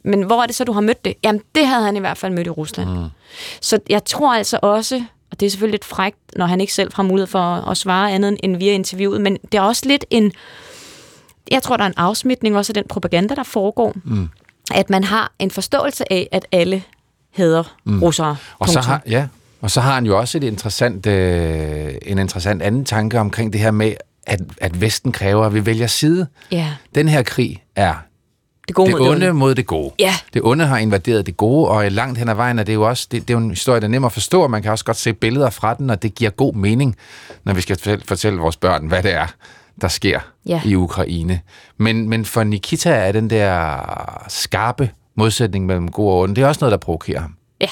[0.05, 1.15] Men hvor er det så, du har mødt det?
[1.25, 2.91] Jamen, det havde han i hvert fald mødt i Rusland.
[2.91, 3.05] Mm.
[3.61, 6.91] Så jeg tror altså også, og det er selvfølgelig lidt frægt, når han ikke selv
[6.95, 10.05] har mulighed for at, at svare andet end via interviewet, men det er også lidt
[10.11, 10.33] en...
[11.51, 13.93] Jeg tror, der er en afsmitning også af den propaganda, der foregår.
[14.05, 14.29] Mm.
[14.75, 16.83] At man har en forståelse af, at alle
[17.35, 18.03] hader mm.
[18.03, 18.37] russere.
[18.59, 19.27] Og så har, ja,
[19.61, 23.61] og så har han jo også et interessant, øh, en interessant anden tanke omkring det
[23.61, 23.95] her med,
[24.27, 26.27] at, at Vesten kræver, at vi vælger side.
[26.51, 27.95] Ja, Den her krig er
[28.69, 29.91] det gode det mod onde mod det gode.
[29.99, 30.15] Ja.
[30.35, 33.09] Det onde har invaderet det gode, og langt hen ad vejen er det jo også,
[33.11, 34.85] det, det er jo en historie, der er nem at forstå, og man kan også
[34.85, 36.97] godt se billeder fra den, og det giver god mening,
[37.45, 39.27] når vi skal fortælle, fortælle vores børn, hvad det er,
[39.81, 40.61] der sker Ja.
[40.65, 41.41] i Ukraine.
[41.79, 43.77] Men, men for Nikita er den der
[44.29, 47.34] skarpe modsætning mellem god og onde, det er også noget, der provokerer ham.
[47.62, 47.68] Ja,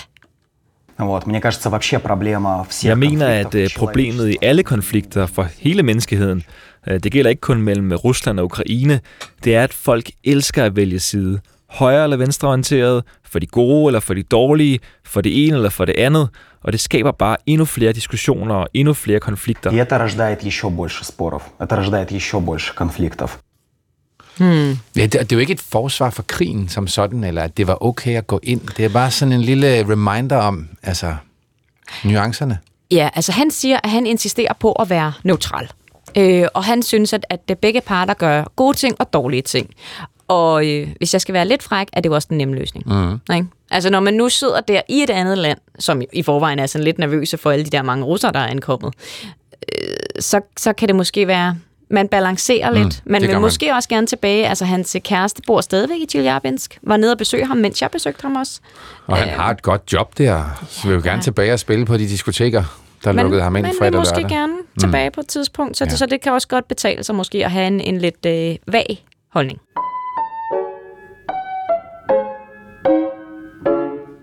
[0.99, 5.25] Вот, мне кажется, вообще проблема всех Jeg mener, конфликтов at øh, problemet i alle konflikter
[5.25, 6.43] for hele menneskeheden,
[6.87, 8.99] Øh, Det gælder ikke kun mellem Rusland og Ukraine.
[9.43, 11.39] Det er, at folk elsker at vælge side.
[11.69, 15.85] Højre eller venstreorienteret, for de gode eller for de dårlige, for det ene eller for
[15.85, 16.29] det andet.
[16.63, 19.71] Og det skaber bare endnu flere diskussioner og endnu flere konflikter.
[19.71, 23.39] И это rождает еще больше споров, это рождает еще больше конфликтов.
[24.96, 27.66] Ja, det, det er jo ikke et forsvar for krigen som sådan, eller at det
[27.66, 28.60] var okay at gå ind.
[28.76, 31.14] Det er bare sådan en lille reminder om, altså,
[32.04, 32.58] nuancerne.
[32.90, 35.70] Ja, altså han siger, at han insisterer på at være neutral.
[36.16, 39.70] Øh, og han synes, at, at begge parter gør gode ting og dårlige ting.
[40.28, 42.86] Og øh, hvis jeg skal være lidt fræk, er det jo også den nemme løsning.
[42.86, 43.34] Mm.
[43.34, 43.46] Ikke?
[43.70, 46.84] Altså når man nu sidder der i et andet land, som i forvejen er sådan
[46.84, 48.94] lidt nervøse for alle de der mange russere, der er ankommet,
[49.72, 51.56] øh, så, så kan det måske være,
[51.90, 53.02] man balancerer lidt.
[53.04, 53.42] Man det vil man.
[53.42, 54.48] måske også gerne tilbage.
[54.48, 56.78] Altså hans kæreste bor stadigvæk i Tjeljabinsk.
[56.82, 58.60] Var nede og besøge ham, mens jeg besøgte ham også.
[59.06, 61.96] Og han har et godt job der, så vil jo gerne tilbage og spille på
[61.96, 62.64] de diskoteker,
[63.04, 64.36] der Men, lukkede ham ind fredag vil og måske lørdag.
[64.36, 65.90] gerne tilbage på et tidspunkt, så, Ja.
[65.90, 65.96] ja.
[65.96, 69.04] så det kan også godt betale sig måske at have en, en lidt øh, vag
[69.32, 69.58] holdning.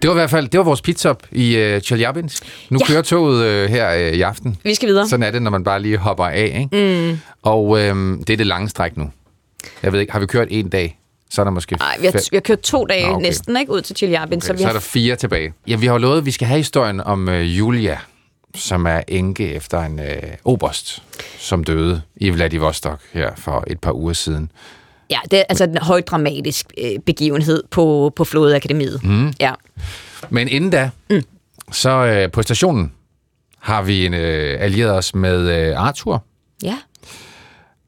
[0.02, 2.68] Det var i hvert fald det var vores pitstop i uh, Chelyabinsk.
[2.70, 2.86] Nu ja.
[2.86, 4.58] Kører toget uh, her uh, i aften.
[4.64, 5.08] Vi skal videre.
[5.08, 6.68] Sådan er det, når man bare lige hopper af.
[6.74, 7.10] Ikke?
[7.12, 7.20] Mm.
[7.42, 9.10] Og øhm, det er det lange stræk nu.
[9.84, 11.00] Jeg ved ikke, har vi kørt en dag?
[11.30, 13.26] Så er der måske Nej, vi har, vi har kørt to dage Nå, okay.
[13.26, 15.54] næsten ikke ud til Tjeljabin, så Okay, vi så har er der fire tilbage.
[15.68, 17.98] Ja, vi har jo lovet, at vi skal have historien om uh, Julia,
[18.56, 20.06] som er enke efter en uh,
[20.54, 21.04] oberst,
[21.38, 24.52] som døde i Vladivostok her for et par uger siden.
[25.10, 29.04] Ja, det er altså en højt dramatisk øh, begivenhed på, på Flådeakademiet.
[29.04, 29.34] Mm.
[29.40, 29.54] Ja.
[30.31, 31.23] Men inden da, mm.
[31.73, 32.93] så øh, på stationen
[33.59, 36.25] har vi en, øh, allieret os med øh, Arthur.
[36.63, 36.79] ja.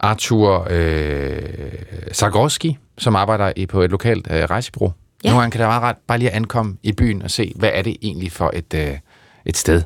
[0.01, 1.42] Arthur øh,
[2.12, 4.92] Zagorski, som arbejder i, på et lokalt øh, rejsebureau.
[5.25, 5.29] Ja.
[5.29, 5.33] Ja.
[5.33, 7.53] Nogle gange kan det være meget ret bare lige at ankomme i byen og se,
[7.57, 8.99] hvad er det egentlig for et, øh,
[9.47, 9.83] et sted,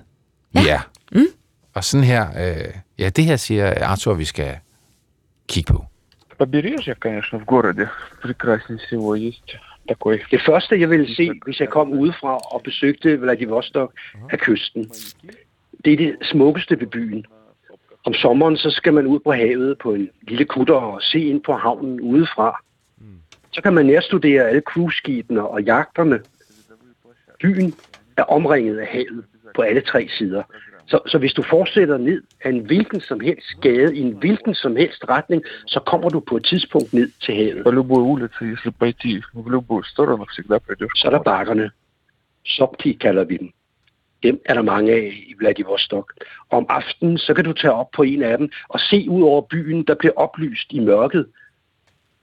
[0.53, 0.75] vi Ja.
[0.75, 0.81] er.
[1.13, 1.27] Mm.
[1.75, 2.65] Og sådan her, øh,
[2.99, 4.57] ja, det her siger Arthur, vi skal
[5.49, 5.85] kigge på.
[6.39, 7.89] Побережье, конечно, в городе
[8.23, 9.51] прекраснее всего есть
[9.89, 10.21] такой.
[10.31, 13.93] Det første, jeg ville se, hvis jeg kom udefra og besøgte Vladivostok,
[14.31, 14.91] er kysten.
[15.85, 17.25] Det er det smukkeste ved byen.
[18.05, 21.43] Om sommeren, så skal man ud på havet på en lille kutter og se ind
[21.43, 22.63] på havnen udefra.
[23.53, 26.21] Så kan man nærstudere alle cruiseskibene og jagterne.
[27.41, 27.75] Byen
[28.17, 30.43] er omringet af havet på alle tre sider.
[30.87, 34.55] Så, så hvis du fortsætter ned af en hvilken som helst gade i en hvilken
[34.55, 37.65] som helst retning, så kommer du på et tidspunkt ned til havet.
[37.65, 40.97] По любой улице, если пойти в любую сторону, всегда придешь.
[40.97, 41.71] Så er der bakkerne.
[42.45, 43.51] Sopti kalder vi dem.
[44.23, 46.13] Dem er der mange af i Vladivostok.
[46.51, 49.41] Om aftenen, så kan du tage op på en af dem og se ud over
[49.41, 51.27] byen, der bliver oplyst i mørket.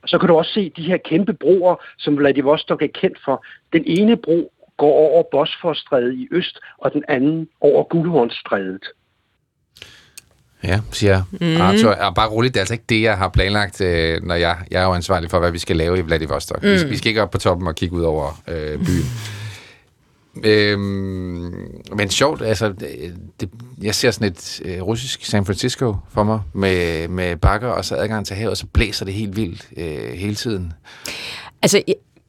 [0.01, 3.45] Og så kan du også se de her kæmpe broer, som Vladivostok er kendt for.
[3.73, 4.51] Den ene bro
[4.82, 8.84] går over Bosforstrædet i øst, og den anden over Guldhornstrædet.
[10.64, 11.60] Ja, siger mm.
[11.60, 11.90] Arthur.
[11.90, 14.82] Og bare roligt, det er altså ikke det, jeg har planlagt, øh, når jeg, jeg
[14.82, 16.62] er jo ansvarlig for, hvad vi skal lave i Vladivostok.
[16.62, 16.68] Mm.
[16.68, 19.06] Vi, vi skal ikke op på toppen og kigge ud over øh, byen.
[20.44, 23.50] øhm, men sjovt, altså, det, det,
[23.82, 27.96] jeg ser sådan et øh, russisk San Francisco for mig, med, med bakker og så
[27.96, 30.72] adgang til havet, og så blæser det helt vildt øh, hele tiden.
[31.62, 31.82] Altså,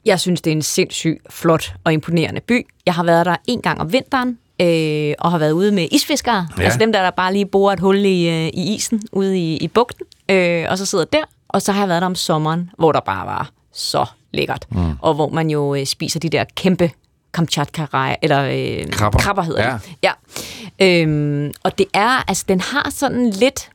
[0.06, 2.68] jeg, synes, det er en sindssygt flot og imponerende by.
[2.86, 6.48] Jeg har været der en gang om vinteren, øh, og har været ude med isfiskere.
[6.58, 6.64] Ja.
[6.64, 9.58] Altså dem, der, der bare lige borer et hul i, øh, i isen ude i,
[9.58, 11.24] i bugten, øh, og så sidder der.
[11.50, 14.66] Og så har jeg været der om sommeren, hvor der bare var så lækkert.
[14.72, 14.92] Mm.
[15.02, 16.92] Og hvor man jo øh, spiser de der kæmpe
[17.34, 17.86] kamchatka
[18.22, 19.20] eller øh, Krabber.
[19.20, 19.78] krabber hedder Ja.
[19.84, 19.92] det.
[20.04, 21.02] Ja.
[21.02, 23.70] Øhm, og det er, altså den har sådan lidt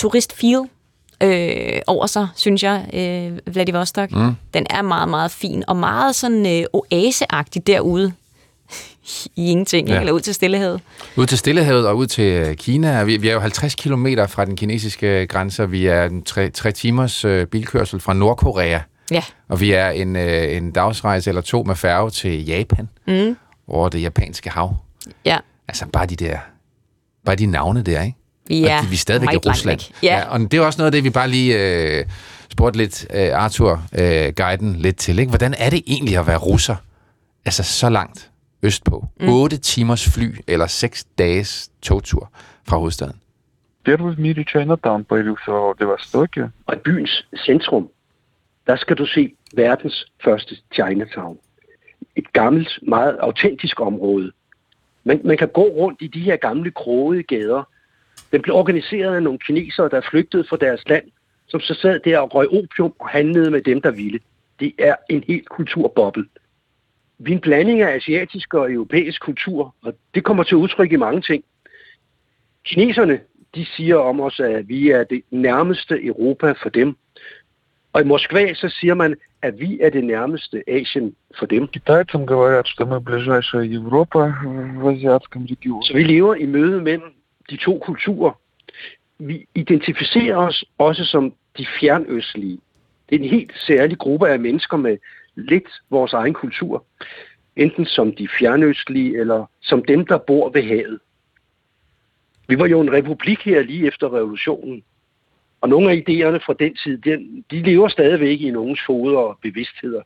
[0.00, 0.68] turist-feel
[1.22, 4.12] øh, over sig, synes jeg, øh, Vladivostok.
[4.12, 4.34] Mm.
[4.54, 8.12] Den er meget, meget fin, og meget sådan øh, oaseagtig derude
[9.36, 10.00] i ingenting, Ja.
[10.00, 10.80] eller ud til Stillehavet.
[11.16, 13.02] Ud til Stillehavet og ud til øh, Kina.
[13.04, 16.50] Vi, vi er jo 50 kilometer fra den kinesiske grænse, og vi er en tre,
[16.50, 18.78] tre timers øh, bilkørsel fra Nordkorea.
[19.10, 23.36] Ja, Og vi er en, øh, en dagsrejse eller to med færge til Japan, mm.
[23.68, 24.76] over det japanske hav.
[25.24, 25.38] ja.
[25.68, 26.38] Altså bare de der,
[27.24, 28.16] bare de navne der, ikke?
[28.47, 29.79] Vi og er de, vi er stadigvæk i meget langt Rusland.
[29.79, 30.03] væk.
[30.03, 30.23] Ja.
[30.29, 32.05] og det er også noget af det, vi bare lige øh,
[32.49, 35.19] spurgte lidt øh, Arthur, øh, guiden lidt til.
[35.19, 35.29] Ikke?
[35.29, 36.75] Hvordan er det egentlig at være russer?
[37.45, 38.31] Altså så langt
[38.63, 39.05] østpå.
[39.19, 39.29] Mm.
[39.29, 42.29] 8 timers fly eller 6 dages togtur
[42.67, 43.15] fra hovedstaden.
[43.85, 46.49] Первый в мире Чайнатаун появился во Владивостоке.
[46.67, 47.89] Og i byens centrum,
[48.67, 51.37] der skal du se verdens første Chinatown.
[52.15, 54.31] Et gammelt, meget autentisk område.
[55.03, 57.63] Man, man kan gå rundt i de her gamle krogede gader.
[58.31, 61.03] Den blev organiseret af nogle kinesere, der flygtede fra deres land,
[61.47, 64.19] som så sad der og røg opium og handlede med dem, der ville.
[64.59, 66.25] Det er en helt kulturboble.
[67.19, 70.95] Vi er en blanding af asiatisk og europæisk kultur, og det kommer til udtryk i
[70.95, 71.43] mange ting.
[72.65, 73.19] Kineserne,
[73.55, 76.95] de siger om os, at vi er det nærmeste Europa for dem.
[77.93, 81.67] Og i Moskva så siger man, at vi er det nærmeste Asien for dem.
[81.67, 84.33] Китайцам говорят, что мы ближайшая Европа
[84.75, 85.83] в азиатском регионе.
[85.83, 87.13] Så vi lever i møde mellem
[87.50, 88.32] de to kulturer.
[89.18, 92.58] Vi identificerer os også som de fjernøstlige.
[93.08, 94.98] Det er en helt særlig gruppe af mennesker med
[95.34, 96.84] lidt vores egen kultur.
[97.56, 100.98] Enten som de fjernøstlige, eller som dem, der bor ved havet.
[102.48, 104.84] Vi var jo en republik her lige efter revolutionen.
[105.60, 109.38] Og nogle af idéerne fra den tid, de, de lever stadigvæk i nogens hoveder og
[109.42, 110.02] bevidstheder.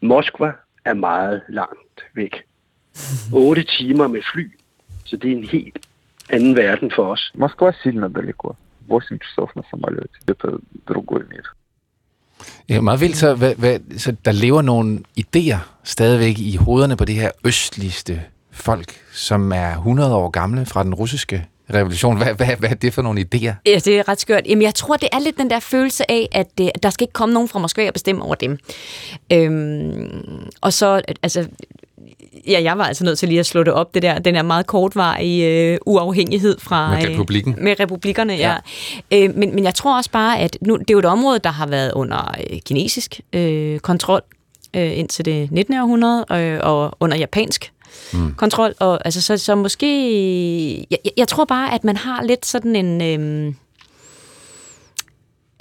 [0.00, 0.52] Moskva
[0.84, 2.42] er meget langt væk.
[3.32, 4.50] 8 timer med fly.
[5.04, 5.88] Så det er en helt
[6.29, 7.31] anden verden for os.
[7.35, 8.55] Москва сильно далеко.
[8.89, 10.09] 8 часов на самолете.
[10.27, 10.57] Это
[10.87, 11.55] другой мир.
[12.69, 17.05] Ja, meget vildt, så, hvad, hvad, så der lever nogle idéer stadigvæk i hovederne på
[17.05, 22.17] det her østligste folk, som er 100 år gamle fra den russiske revolution.
[22.17, 23.53] Hvad, hvad, hvad er det for nogle idéer?
[23.65, 24.47] Ja, det er ret skørt.
[24.47, 27.13] Jamen, jeg tror, det er lidt den der følelse af, at øh, der skal ikke
[27.13, 28.57] komme nogen fra Moskva og bestemme over dem.
[29.33, 31.47] Øhm, og så, altså,
[32.48, 34.42] ja, jeg var altså nødt til lige at slå det op, det der, den er
[34.42, 36.90] meget kortvarige øh, uafhængighed fra...
[36.90, 37.54] Med republikken.
[37.58, 38.56] Øh, med republikkerne, ja.
[39.10, 39.24] ja.
[39.24, 41.50] Øh, men, men jeg tror også bare, at nu, det er jo et område, der
[41.50, 44.22] har været under øh, kinesisk øh, kontrol
[44.76, 45.74] øh, indtil det 19.
[45.80, 47.72] århundrede, øh, og under japansk
[48.12, 48.34] mm.
[48.34, 48.74] kontrol.
[48.80, 50.86] Og, altså, så, så måske...
[50.90, 53.02] Jeg, jeg tror bare, at man har lidt sådan en...
[53.02, 53.54] Øh,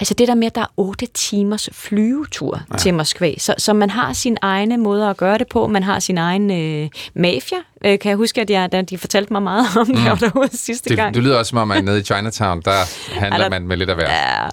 [0.03, 2.77] Altså det der med, at der er otte timers flyvetur ja.
[2.77, 5.67] til Moskva, så, så man har sin egne måder at gøre det på.
[5.67, 7.57] Man har sin egen øh, mafia.
[7.85, 10.17] Øh, kan jeg huske, at jeg, da de fortalte mig meget om det, mm.
[10.17, 11.13] derude sidste det, gang.
[11.13, 12.71] Det lyder også som om, at nede i Chinatown, der
[13.19, 14.09] handler der, man med lidt af hver.
[14.11, 14.49] Ja,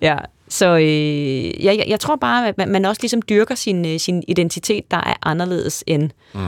[0.00, 0.16] ja.
[0.48, 4.22] Så øh, jeg, jeg tror bare, at man, man også ligesom dyrker sin, øh, sin
[4.28, 6.40] identitet, der er anderledes end mm.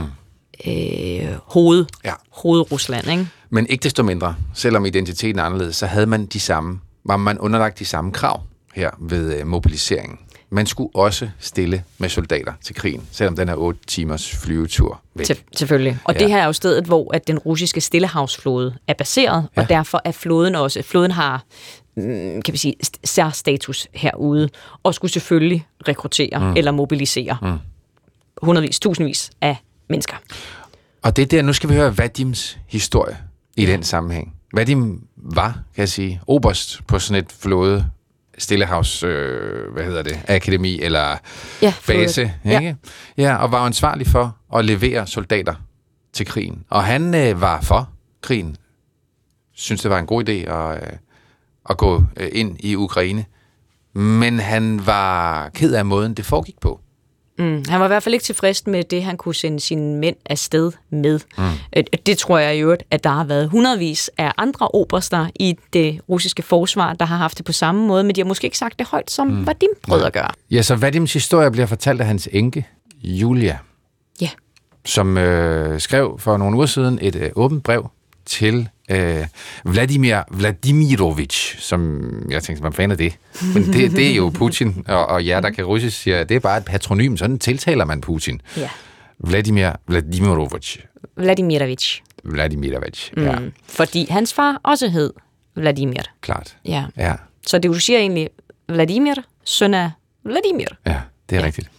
[0.67, 2.13] øh, hoved, ja.
[2.29, 3.07] hovedrusland.
[3.07, 3.27] Ikke?
[3.49, 7.39] Men ikke desto mindre, selvom identiteten er anderledes, så havde man de samme var man
[7.39, 8.41] underlagt de samme krav
[8.73, 10.17] her ved øh, mobiliseringen.
[10.49, 15.25] Man skulle også stille med soldater til krigen, selvom den er 8 timers flyvetur væk.
[15.25, 15.97] Til, selvfølgelig.
[16.03, 16.19] Og ja.
[16.19, 19.61] det her er jo stedet, hvor at den russiske stillehavsflåde er baseret, ja.
[19.61, 21.43] og derfor er floden også, floden har
[21.95, 24.49] mm, kan vi sige, særstatus herude,
[24.83, 26.57] og skulle selvfølgelig rekruttere mm.
[26.57, 27.57] eller mobilisere mm.
[28.41, 29.55] hundredvis, tusindvis af
[29.89, 30.15] mennesker.
[31.01, 33.17] Og det er der, nu skal vi høre Vadims historie
[33.57, 34.33] i den sammenhæng.
[34.53, 37.85] Vadim var, kan jeg sige, oberst på sådan et flåde
[38.37, 41.17] Stillehavs, øh, hvad hedder det, akademi eller
[41.61, 42.75] ja, base, ikke?
[43.17, 43.23] Ja.
[43.23, 45.55] ja, og var ansvarlig for at levere soldater
[46.13, 46.63] til krigen.
[46.69, 47.89] Og han øh, var for
[48.21, 48.55] krigen.
[49.53, 50.97] Synes det var en god idé at, øh,
[51.69, 53.25] at gå øh, ind i Ukraine.
[53.93, 56.81] Men han var ked af måden, det foregik på.
[57.39, 60.15] Mm, han var i hvert fald ikke tilfreds med det, han kunne sende sine mænd
[60.25, 61.19] afsted med.
[61.37, 61.43] Mm.
[62.05, 65.99] Det tror jeg i øvrigt, at der har været hundredvis af andre oberster i det
[66.09, 68.79] russiske forsvar, der har haft det på samme måde, men de har måske ikke sagt
[68.79, 69.47] det højt, som mm.
[69.47, 70.29] Vadim prøvede at gøre.
[70.51, 72.67] Ja, så Vadims historie bliver fortalt af hans enke,
[73.03, 73.57] Julia.
[74.21, 74.29] Ja.
[74.85, 77.89] Som øh, skrev for nogle uger siden et øh, åbent brev
[78.25, 79.25] til øh,
[79.65, 83.17] Vladimir Vladimirovich, som jeg tænkte, man fan af det.
[83.53, 86.39] Men det, det er jo Putin, og, og jer, der kan russisk, siger, det er
[86.39, 87.17] bare et patronym.
[87.17, 88.41] Sådan tiltaler man Putin.
[88.57, 88.69] Ja.
[89.19, 90.79] Vladimir Vladimirovich.
[91.17, 92.01] Vladimirovich.
[92.23, 93.23] Vladimirovich, mm.
[93.23, 93.35] ja.
[93.67, 95.13] Fordi hans far også hed
[95.55, 96.01] Vladimir.
[96.21, 96.57] Klart.
[96.65, 96.85] Ja.
[96.97, 97.13] ja.
[97.47, 98.29] Så det du siger egentlig,
[98.69, 99.91] Vladimir, søn af
[100.23, 100.67] Vladimir.
[100.85, 101.45] Ja, det er ja.
[101.45, 101.69] rigtigt.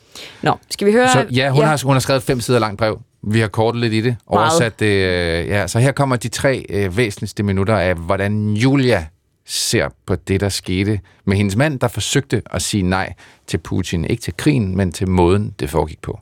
[0.42, 1.12] Nå, skal vi høre...
[1.12, 1.66] Så, ja, hun, ja.
[1.66, 3.01] Har, hun har skrevet fem sider langt brev.
[3.31, 4.17] Vi har kortet lidt i det.
[4.27, 4.87] Oversat det.
[4.87, 9.07] Øh, ja, så her kommer de tre øh, væsentligste minutter af, hvordan Julia
[9.47, 13.14] ser på det, der skete med hendes mand, der forsøgte at sige nej
[13.47, 14.05] til Putin.
[14.05, 16.19] Ikke til krigen, men til måden, det foregik på.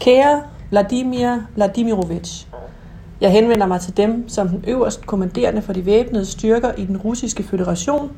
[0.00, 2.46] Kære Vladimir Vladimirovich,
[3.20, 6.96] jeg henvender mig til dem som den øverst kommanderende for de væbnede styrker i den
[6.96, 8.12] russiske føderation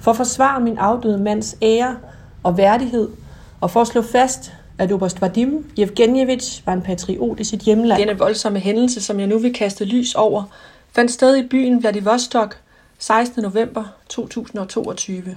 [0.00, 1.96] for at forsvare min afdøde mands ære
[2.42, 3.08] og værdighed
[3.60, 8.00] og for at slå fast, at Oberst Vadim Yevgenjevich var en patriot i sit hjemland.
[8.00, 10.44] Denne voldsomme hændelse, som jeg nu vil kaste lys over,
[10.92, 12.60] fandt sted i byen Vladivostok
[12.98, 13.42] 16.
[13.42, 15.36] november 2022.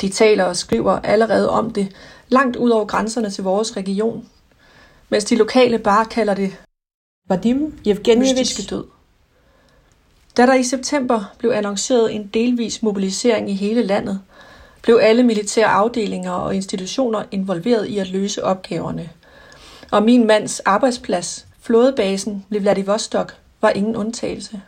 [0.00, 1.88] De taler og skriver allerede om det
[2.28, 4.28] langt ud over grænserne til vores region,
[5.08, 6.56] mens de lokale bare kalder det
[7.28, 8.84] Vadim Yevgenjevich død.
[10.36, 14.20] Da der i september blev annonceret en delvis mobilisering i hele landet,
[14.86, 19.10] blev alle militære afdelinger og institutioner involveret i at løse opgaverne.
[19.90, 24.60] Og min mands arbejdsplads, flådebasen ved Vladivostok, var ingen undtagelse.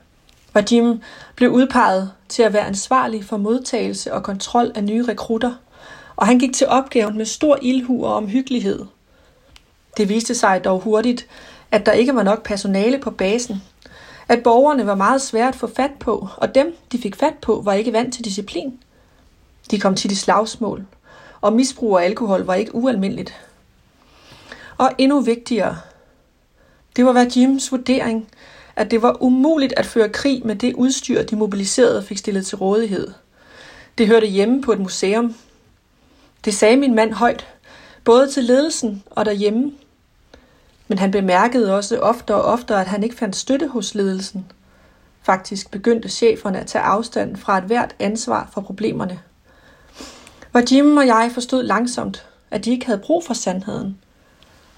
[0.54, 1.00] Vadim
[1.36, 5.52] blev udpeget til at være ansvarlig for modtagelse og kontrol af nye rekrutter,
[6.16, 8.84] og han gik til opgaven med stor ildhu og omhyggelighed.
[9.96, 11.26] Det viste sig dog hurtigt,
[11.70, 13.62] at der ikke var nok personale på basen,
[14.28, 17.62] At borgerne var meget svært at få fat på, og dem, de fik fat på,
[17.64, 18.78] var ikke vant til disciplin.
[19.70, 20.86] De kom tit i slagsmål,
[21.40, 23.34] og misbrug af alkohol var ikke ualmindeligt.
[24.78, 25.78] Og endnu vigtigere,
[26.96, 28.28] det var Jims vurdering,
[28.76, 32.58] at det var umuligt at føre krig med det udstyr, de mobiliserede fik stillet til
[32.58, 33.12] rådighed.
[33.98, 35.34] Det hørte hjemme på et museum.
[36.44, 37.46] Det sagde min mand højt,
[38.04, 39.72] både til ledelsen og derhjemme.
[40.88, 44.46] Men han bemærkede også oftere og oftere, at han ikke fandt støtte hos ledelsen.
[45.22, 49.20] Faktisk begyndte cheferne at tage afstand fra et hvert ansvar for problemerne.
[50.50, 53.98] Hvor Jim og jeg forstod langsomt, at de ikke havde brug for sandheden,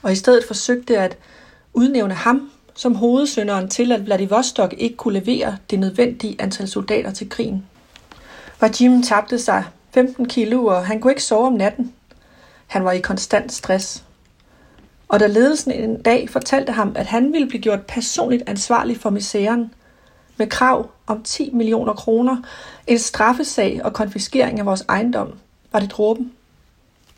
[0.02, 1.18] og i stedet forsøgte at
[1.72, 7.28] udnævne ham som hovedsynderen til, at Vladivostok ikke kunne levere det nødvendige antal soldater til
[7.28, 7.66] krigen.
[8.80, 11.92] Jim tabte sig 15 kilo, og han kunne ikke sove om natten.
[12.66, 14.04] Han var i konstant stress.
[15.08, 19.10] Og da ledelsen en dag fortalte ham, at han ville blive gjort personligt ansvarlig for
[19.10, 19.74] misæren,
[20.36, 22.36] med krav om 10 millioner kroner,
[22.86, 25.32] en straffesag og konfiskering af vores ejendom,
[25.72, 26.32] var det dråben.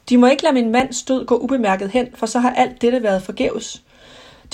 [0.08, 3.02] De må ikke lade min mands død gå ubemærket hen, for så har alt dette
[3.02, 3.82] været forgæves.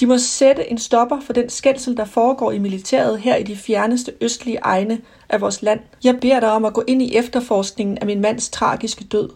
[0.00, 3.56] De må sætte en stopper for den skændsel, der foregår i militæret her i de
[3.56, 5.80] fjerneste østlige egne af vores land.
[6.04, 9.30] Jeg beder dig om at gå ind i efterforskningen af min mands tragiske død.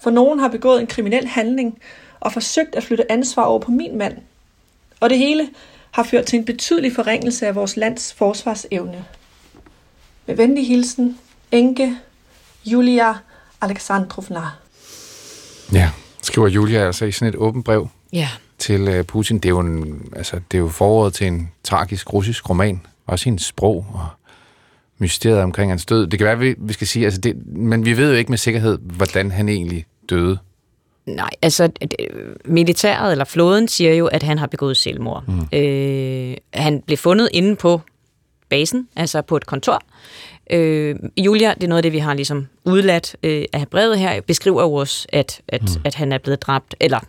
[0.00, 1.78] For nogen har begået en kriminel handling
[2.20, 4.18] og forsøgt at flytte ansvar over på min mand.
[5.00, 5.48] Og det hele
[5.90, 9.04] har ført til en betydelig forringelse af vores lands forsvarsevne.
[10.26, 11.18] Med venlig hilsen,
[11.52, 11.96] Enke
[12.64, 13.14] Julia
[13.60, 14.40] Alexandrovna.
[15.72, 15.90] Ja,
[16.22, 18.28] skriver Julia altså i sådan et åbent brev Ja.
[18.58, 19.36] til øh, Putin.
[19.38, 22.80] Det er, jo en, altså, det er jo foråret til en tragisk russisk roman.
[23.06, 24.06] Også hendes sprog og
[24.98, 26.06] mysteriet omkring hans død.
[26.06, 28.38] Det kan være, vi, vi skal sige, altså det, men vi ved jo ikke med
[28.38, 30.38] sikkerhed, hvordan han egentlig døde.
[31.06, 31.96] Nej, altså det-
[32.44, 35.24] militæret eller flåden siger jo, at han har begået selvmord.
[35.28, 35.58] Mm.
[35.58, 37.80] Øh, han blev fundet inde på
[38.48, 39.82] basen, altså på et kontor.
[40.50, 44.20] Øh, Julia, det er noget af det, vi har ligesom udladt øh, af brevet her,
[44.20, 45.80] beskriver jo også, at, at, mm.
[45.84, 47.00] at han er blevet dræbt, eller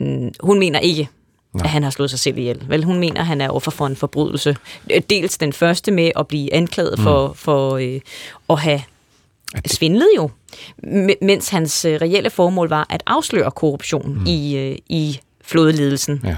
[0.00, 1.08] mm, hun mener ikke,
[1.54, 2.62] at han har slået sig selv ihjel.
[2.68, 4.56] Vel, hun mener, at han er offer for en forbrydelse.
[4.92, 7.04] Øh, Dels den første med at blive anklaget mm.
[7.04, 8.00] for, for øh,
[8.50, 8.82] at have
[9.66, 10.30] svindlet jo,
[11.22, 14.26] mens hans øh, reelle formål var at afsløre korruption mm.
[14.26, 16.20] i, øh, i flådeledelsen.
[16.24, 16.36] Ja.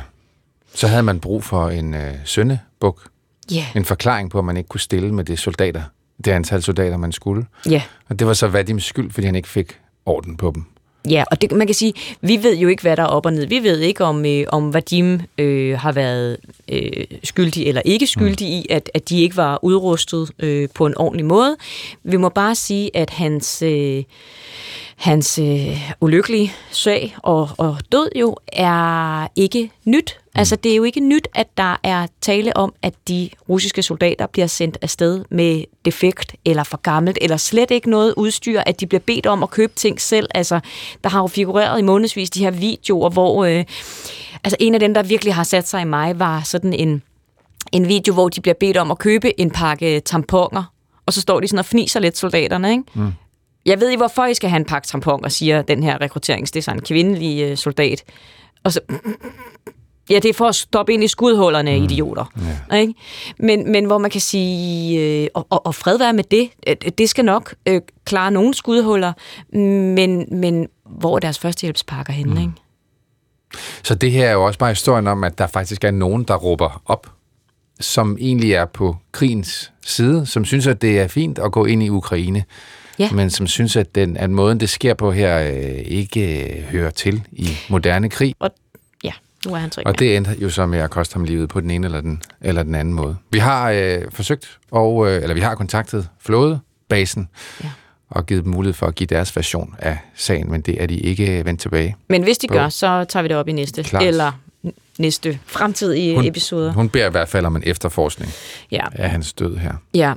[0.75, 3.09] Så havde man brug for en øh, søndebuk.
[3.51, 3.67] Ja.
[3.77, 5.83] En forklaring på, at man ikke kunne stille med det soldater,
[6.25, 7.47] det antal soldater, man skulle.
[7.71, 7.83] Ja.
[8.09, 10.65] Og det var så Vadims skyld, fordi han ikke fik orden på dem.
[11.11, 13.33] Ja, og det, man kan sige, vi ved jo ikke, hvad der er op og
[13.33, 13.47] ned.
[13.47, 16.37] Vi ved ikke, om, øh, om Vadim øh, har været
[16.73, 18.53] øh, skyldig eller ikke skyldig mm.
[18.53, 21.57] i, at, at de ikke var udrustet øh, på en ordentlig måde.
[22.03, 24.05] Vi må bare sige, at hans, øh,
[24.97, 30.19] hans øh, ulykkelige sag og, og død jo er ikke nyt.
[30.35, 34.27] Altså, det er jo ikke nyt, at der er tale om, at de russiske soldater
[34.27, 38.87] bliver sendt afsted med defekt eller for gammelt, eller slet ikke noget udstyr, at de
[38.87, 40.29] bliver bedt om at købe ting selv.
[40.35, 40.61] Altså,
[41.05, 43.65] der har jo figureret i månedsvis de her videoer, hvor øh,
[44.45, 47.03] altså en af dem, der virkelig har sat sig i mig, var sådan en,
[47.73, 50.65] en video, hvor de bliver bedt om at købe en pakke tamponer,
[51.07, 52.85] og så står de sådan og fniser lidt soldaterne, ikke?
[52.95, 53.13] Mm.
[53.67, 56.61] Jeg ved ikke, hvorfor I skal have en pakke tamponer, siger den her rekrutterings, det
[56.61, 58.05] er så en kvindelig øh, soldat.
[58.65, 58.81] Og så,
[60.11, 61.85] ja, det er for at stoppe ind i skudhullerne, mm.
[61.85, 62.25] idioter.
[62.71, 62.77] Ja.
[62.77, 62.95] Ikke?
[63.39, 66.77] Men, men hvor man kan sige, øh, og, og, og fred være med det, øh,
[66.99, 69.13] det skal nok øh, klare nogle skudhuller,
[69.59, 72.41] men, men hvor er deres førstehjælpspakker henne, mm.
[72.41, 72.53] ikke?
[73.83, 76.35] Så det her er jo også bare historien om, at der faktisk er nogen, der
[76.35, 77.13] råber op,
[77.81, 81.83] som egentlig er på krigens side, som synes, at det er fint at gå ind
[81.83, 82.45] i Ukraine,
[82.99, 83.11] Ja.
[83.11, 86.91] men som synes, at, den, at måden, det sker på her, øh, ikke øh, hører
[86.91, 88.35] til i moderne krig.
[88.39, 88.51] Og
[89.47, 89.87] nu er han tryg.
[89.87, 92.23] Og det endte jo så med at koste ham livet på den ene eller den,
[92.41, 93.17] eller den anden måde.
[93.31, 97.29] Vi har øh, forsøgt, og, øh, eller vi har kontaktet flådebasen,
[97.65, 97.71] Ja.
[98.11, 100.97] og givet dem mulighed for at give deres version af sagen, men det er de
[100.99, 101.97] ikke vendt tilbage.
[102.09, 102.55] Men hvis de på.
[102.55, 104.03] gør, så tager vi det op i næste, Klart.
[104.03, 104.33] eller
[104.99, 106.73] næste fremtidige Hun- episoder.
[106.73, 108.33] Hun beder i hvert fald om en efterforskning
[108.71, 108.83] Ja.
[108.93, 109.73] af hans død her.
[109.95, 110.13] Ja.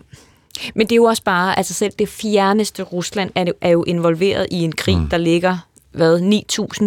[0.75, 4.47] Men det er jo også bare, altså selv det fjerneste Rusland er, er jo involveret
[4.51, 5.09] i en krig, mm.
[5.09, 5.57] der ligger
[5.97, 6.19] hvad,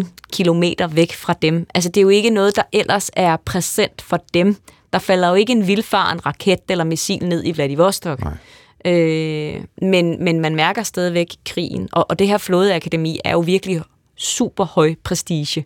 [0.02, 1.66] 9.000 kilometer væk fra dem.
[1.74, 4.56] Altså det er jo ikke noget, der ellers er præsent for dem.
[4.92, 8.20] Der falder jo ikke en vildfaren raket eller missil ned i Vladivostok.
[8.20, 8.36] Nej.
[8.84, 11.88] Øh, men, men man mærker stadigvæk krigen.
[11.92, 13.82] Og, og det her flådeakademi er jo virkelig
[14.16, 15.64] super høj prestige.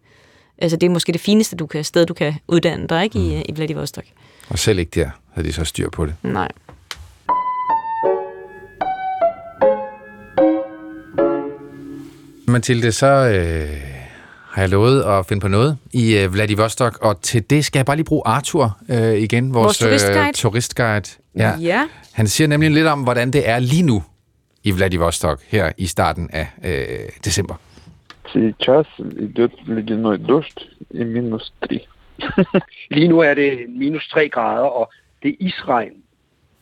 [0.58, 3.42] Altså det er måske det fineste du kan, sted, du kan uddanne dig ikke, i,
[3.48, 4.04] i Vladivostok.
[4.48, 6.14] Og selv ikke der havde de så styr på det.
[6.22, 6.48] Nej.
[12.47, 13.99] Mathilde, så øh,
[14.51, 17.85] har jeg lovet at finde på noget i øh, Vladivostok, og til det skal jeg
[17.85, 20.27] bare lige bruge Arthur øh, igen, vores, Vores turistguide.
[20.27, 21.09] Øh, turistguide.
[21.35, 21.51] Ja.
[21.61, 21.87] Ja.
[22.13, 24.03] Han siger nemlig lidt om, hvordan det er lige nu
[24.63, 27.55] i Vladivostok her i starten af øh, december.
[28.33, 30.59] Сейчас идет ледяной дождь
[30.91, 31.87] и минус 3.
[32.91, 34.91] Lige nu er det minus 3 grader, og
[35.23, 35.93] det er isregn.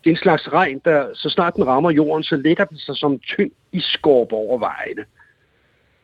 [0.03, 2.97] Det er en slags regn, der så snart den rammer jorden, så lægger den sig
[2.97, 5.05] som tynd isskorp over vejene.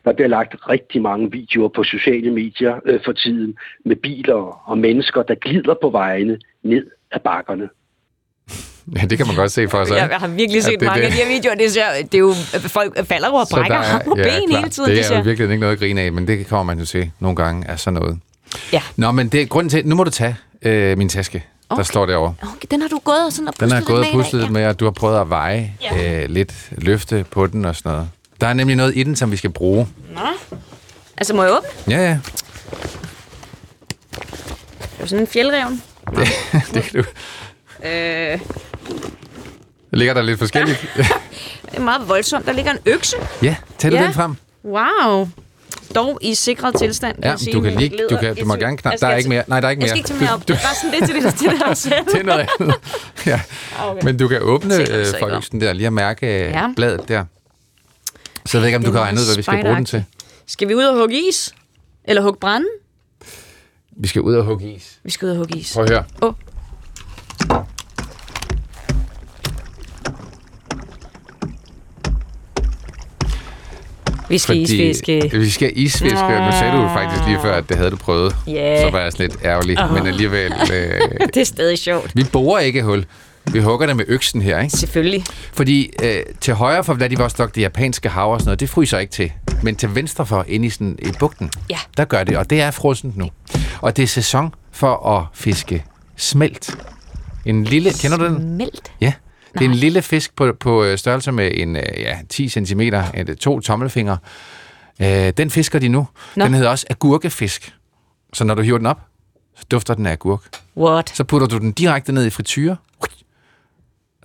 [0.08, 3.54] Der bliver lagt rigtig mange videoer på sociale medier øh, for tiden
[3.84, 7.68] med biler og mennesker, der glider på vejene ned ad bakkerne.
[8.96, 9.96] Ja, det kan man godt se for sig.
[9.96, 11.18] Jeg, jeg har virkelig set Ja, det mange af det.
[11.18, 11.54] de her videoer.
[11.54, 12.32] Det, ser, det er jo,
[12.68, 14.34] folk falder over og brækker ham på ben klart.
[14.60, 14.90] hele tiden.
[14.90, 16.84] Det Det er jo virkelig ikke noget at grine af, men det kommer man jo
[16.84, 18.18] til nogle gange af sådan noget.
[18.72, 18.82] Ja.
[18.96, 21.82] Nå, men det er grunden til, nu må du tage øh, min taske, der Okay.
[21.84, 22.34] står derovre.
[22.42, 24.32] Okay, den har du gået og sådan og Den puslet er gået og med puslet
[24.32, 26.22] dag, lidt med, at du har prøvet at veje Ja.
[26.22, 28.08] øh, lidt løfte på den og sådan noget.
[28.40, 29.88] Der er nemlig noget i den, som vi skal bruge.
[30.10, 30.14] Ja.
[30.14, 30.56] Nå.
[31.16, 31.68] Altså, må jeg åbne?
[31.96, 32.18] Ja, ja.
[34.96, 35.82] Det er sådan en fjeldreven.
[36.74, 37.08] Det, kan du.
[37.88, 38.38] Øh,
[39.90, 40.86] Det ligger der lidt forskelligt.
[40.96, 41.06] det
[41.76, 42.46] er meget voldsomt.
[42.46, 43.16] Der ligger en økse.
[43.42, 44.02] ja, tag Ja.
[44.04, 44.34] den frem.
[44.64, 45.28] Wow.
[45.94, 47.16] Dog i sikret tilstand.
[47.16, 48.92] vil Ja, jeg sige, du kan lige, du, kan, du må Jeg gerne knap.
[48.92, 49.44] jeg Der er ikke mere.
[49.46, 49.88] Nej, der er ikke Jeg mere.
[49.88, 50.48] skal ikke tage mere op.
[50.48, 51.94] Det er bare sådan lidt til det, til det der selv.
[52.12, 52.74] det er noget andet.
[53.26, 53.40] ja.
[53.84, 54.00] Okay.
[54.04, 55.16] Men du kan åbne øh, sikkert.
[55.20, 56.66] folkeksen der, lige at mærke øh, Ja.
[56.76, 57.24] bladet der.
[58.48, 60.04] Så jeg ved ikke, om du kan regne ud, hvad vi skal bruge den til.
[60.46, 61.54] Skal vi ud og hugge is?
[62.04, 62.66] Eller hugge brænde?
[63.96, 64.98] Vi skal ud og hugge is.
[65.04, 65.72] Vi skal ud og hugge is.
[65.74, 66.04] Prøv at høre.
[66.22, 66.32] Åh.
[74.28, 75.30] Vi skal isfiske.
[75.32, 76.16] Vi skal isfiske.
[76.26, 78.36] og Nu sagde du jo faktisk lige før, at det havde du prøvet.
[78.46, 78.82] Ja.
[78.82, 79.78] Så var jeg sådan lidt ærgerlig.
[79.84, 79.94] Åh.
[79.94, 80.52] Men alligevel...
[80.72, 81.00] Øh,
[81.34, 82.10] Det er stadig sjovt.
[82.14, 83.04] vi borer ikke hul.
[83.52, 84.76] Vi hugger det med øksen her, ikke?
[84.76, 85.24] Selvfølgelig.
[85.52, 89.10] Fordi øh, til højre for Vladivostok, det japanske hav og sådan noget, det fryser ikke
[89.12, 89.32] til.
[89.62, 91.78] Men til venstre for, inde i, sådan, i bugten, Ja.
[91.96, 92.36] der gør det.
[92.36, 93.30] Og det er frossent nu.
[93.80, 95.84] Og det er sæson for at fiske
[96.16, 96.76] smelt.
[97.44, 97.92] En lille...
[97.92, 98.56] Kender du den?
[98.56, 98.92] Meldt.
[99.00, 99.12] Ja.
[99.54, 102.80] Det er en lille fisk på, på øh, størrelse med en øh, ja, 10 cm,
[102.80, 104.18] et, to tommelfingre.
[105.02, 106.08] Øh, den fisker de nu.
[106.36, 106.44] Nå.
[106.44, 107.74] Den hedder også agurkefisk.
[108.32, 109.00] Så når du hiver den op,
[109.56, 110.40] så dufter den af agurk.
[110.76, 111.12] What?
[111.14, 112.76] Så putter du den direkte ned i frityre,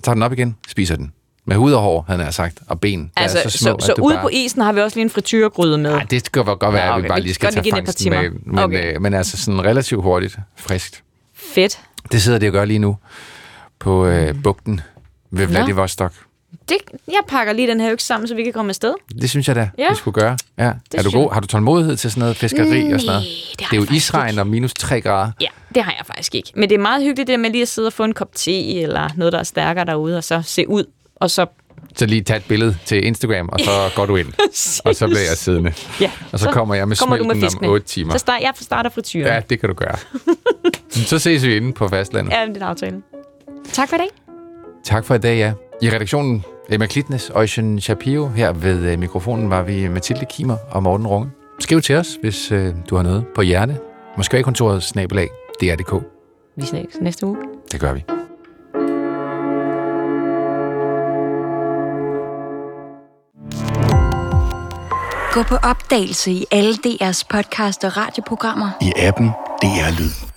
[0.04, 1.14] tager den op igen, spiser den.
[1.46, 3.00] Med hud og hår, havde jeg sagt, og ben.
[3.18, 4.96] Der Altså, er så, små, så, at så ude bare- på isen har vi også
[4.98, 5.92] lige en frityregryde med.
[5.92, 7.02] Ej, det skal godt være, Ja, at okay.
[7.02, 8.30] vi bare lige kan skal tage det fangsten med.
[8.46, 8.96] Men, Okay.
[8.96, 11.04] øh, men altså sådan relativt hurtigt, friskt.
[11.36, 11.80] Fedt.
[12.12, 12.98] Det sidder de og gør lige nu
[13.80, 14.82] på øh, bugten
[15.32, 16.14] ved Vladivostok.
[16.70, 16.78] Det,
[17.08, 18.94] jeg pakker lige den her økse sammen, så vi kan komme afsted.
[19.22, 19.90] Det synes jeg da, Ja.
[19.90, 20.38] vi skulle gøre.
[20.58, 20.72] Ja.
[20.96, 21.34] Er du god?
[21.34, 23.24] Har du tålmodighed til sådan noget fiskeri og sådan noget?
[23.60, 25.32] det det er jo isregn og minus 3 grader.
[25.42, 26.52] Ja, det har jeg faktisk ikke.
[26.56, 28.30] Men det er meget hyggeligt det der med lige at sidde og få en kop
[28.36, 30.84] te eller noget, der er stærkere derude, og så se ud,
[31.16, 31.46] og så...
[31.96, 34.28] Så lige tage et billede til Instagram, og så går du ind.
[34.86, 35.74] og så bliver jeg siddende.
[36.02, 37.68] Ja, Og så kommer jeg med kommer med smelten om fiskene.
[37.68, 38.12] 8 timer.
[38.12, 39.28] Så start, jeg starter frityren.
[39.28, 39.96] Ja, det kan du gøre.
[41.10, 42.32] så ses vi inde på fastlandet.
[42.34, 43.02] ja det er en aftale.
[43.74, 44.08] Tak for i dag.
[44.86, 45.54] Tak for i dag, ja.
[45.84, 48.28] I redaktionen Emma Klitnes og Øjsen Shapiro.
[48.28, 51.30] Her ved øh, mikrofonen var vi Mathilde Kimer og Morten Runge.
[51.60, 53.80] Skriv til os, hvis øh, du har noget på hjerte.
[54.18, 55.30] Moskva-kontoret snabelag
[55.62, 56.04] DR.dk.
[56.56, 57.38] Vi ses næste uge.
[57.72, 58.04] Det gør vi.
[65.34, 68.70] Gå på opdagelse i alle DR's podcast og radioprogrammer.
[68.82, 69.28] I appen
[69.62, 70.33] DR Lyd.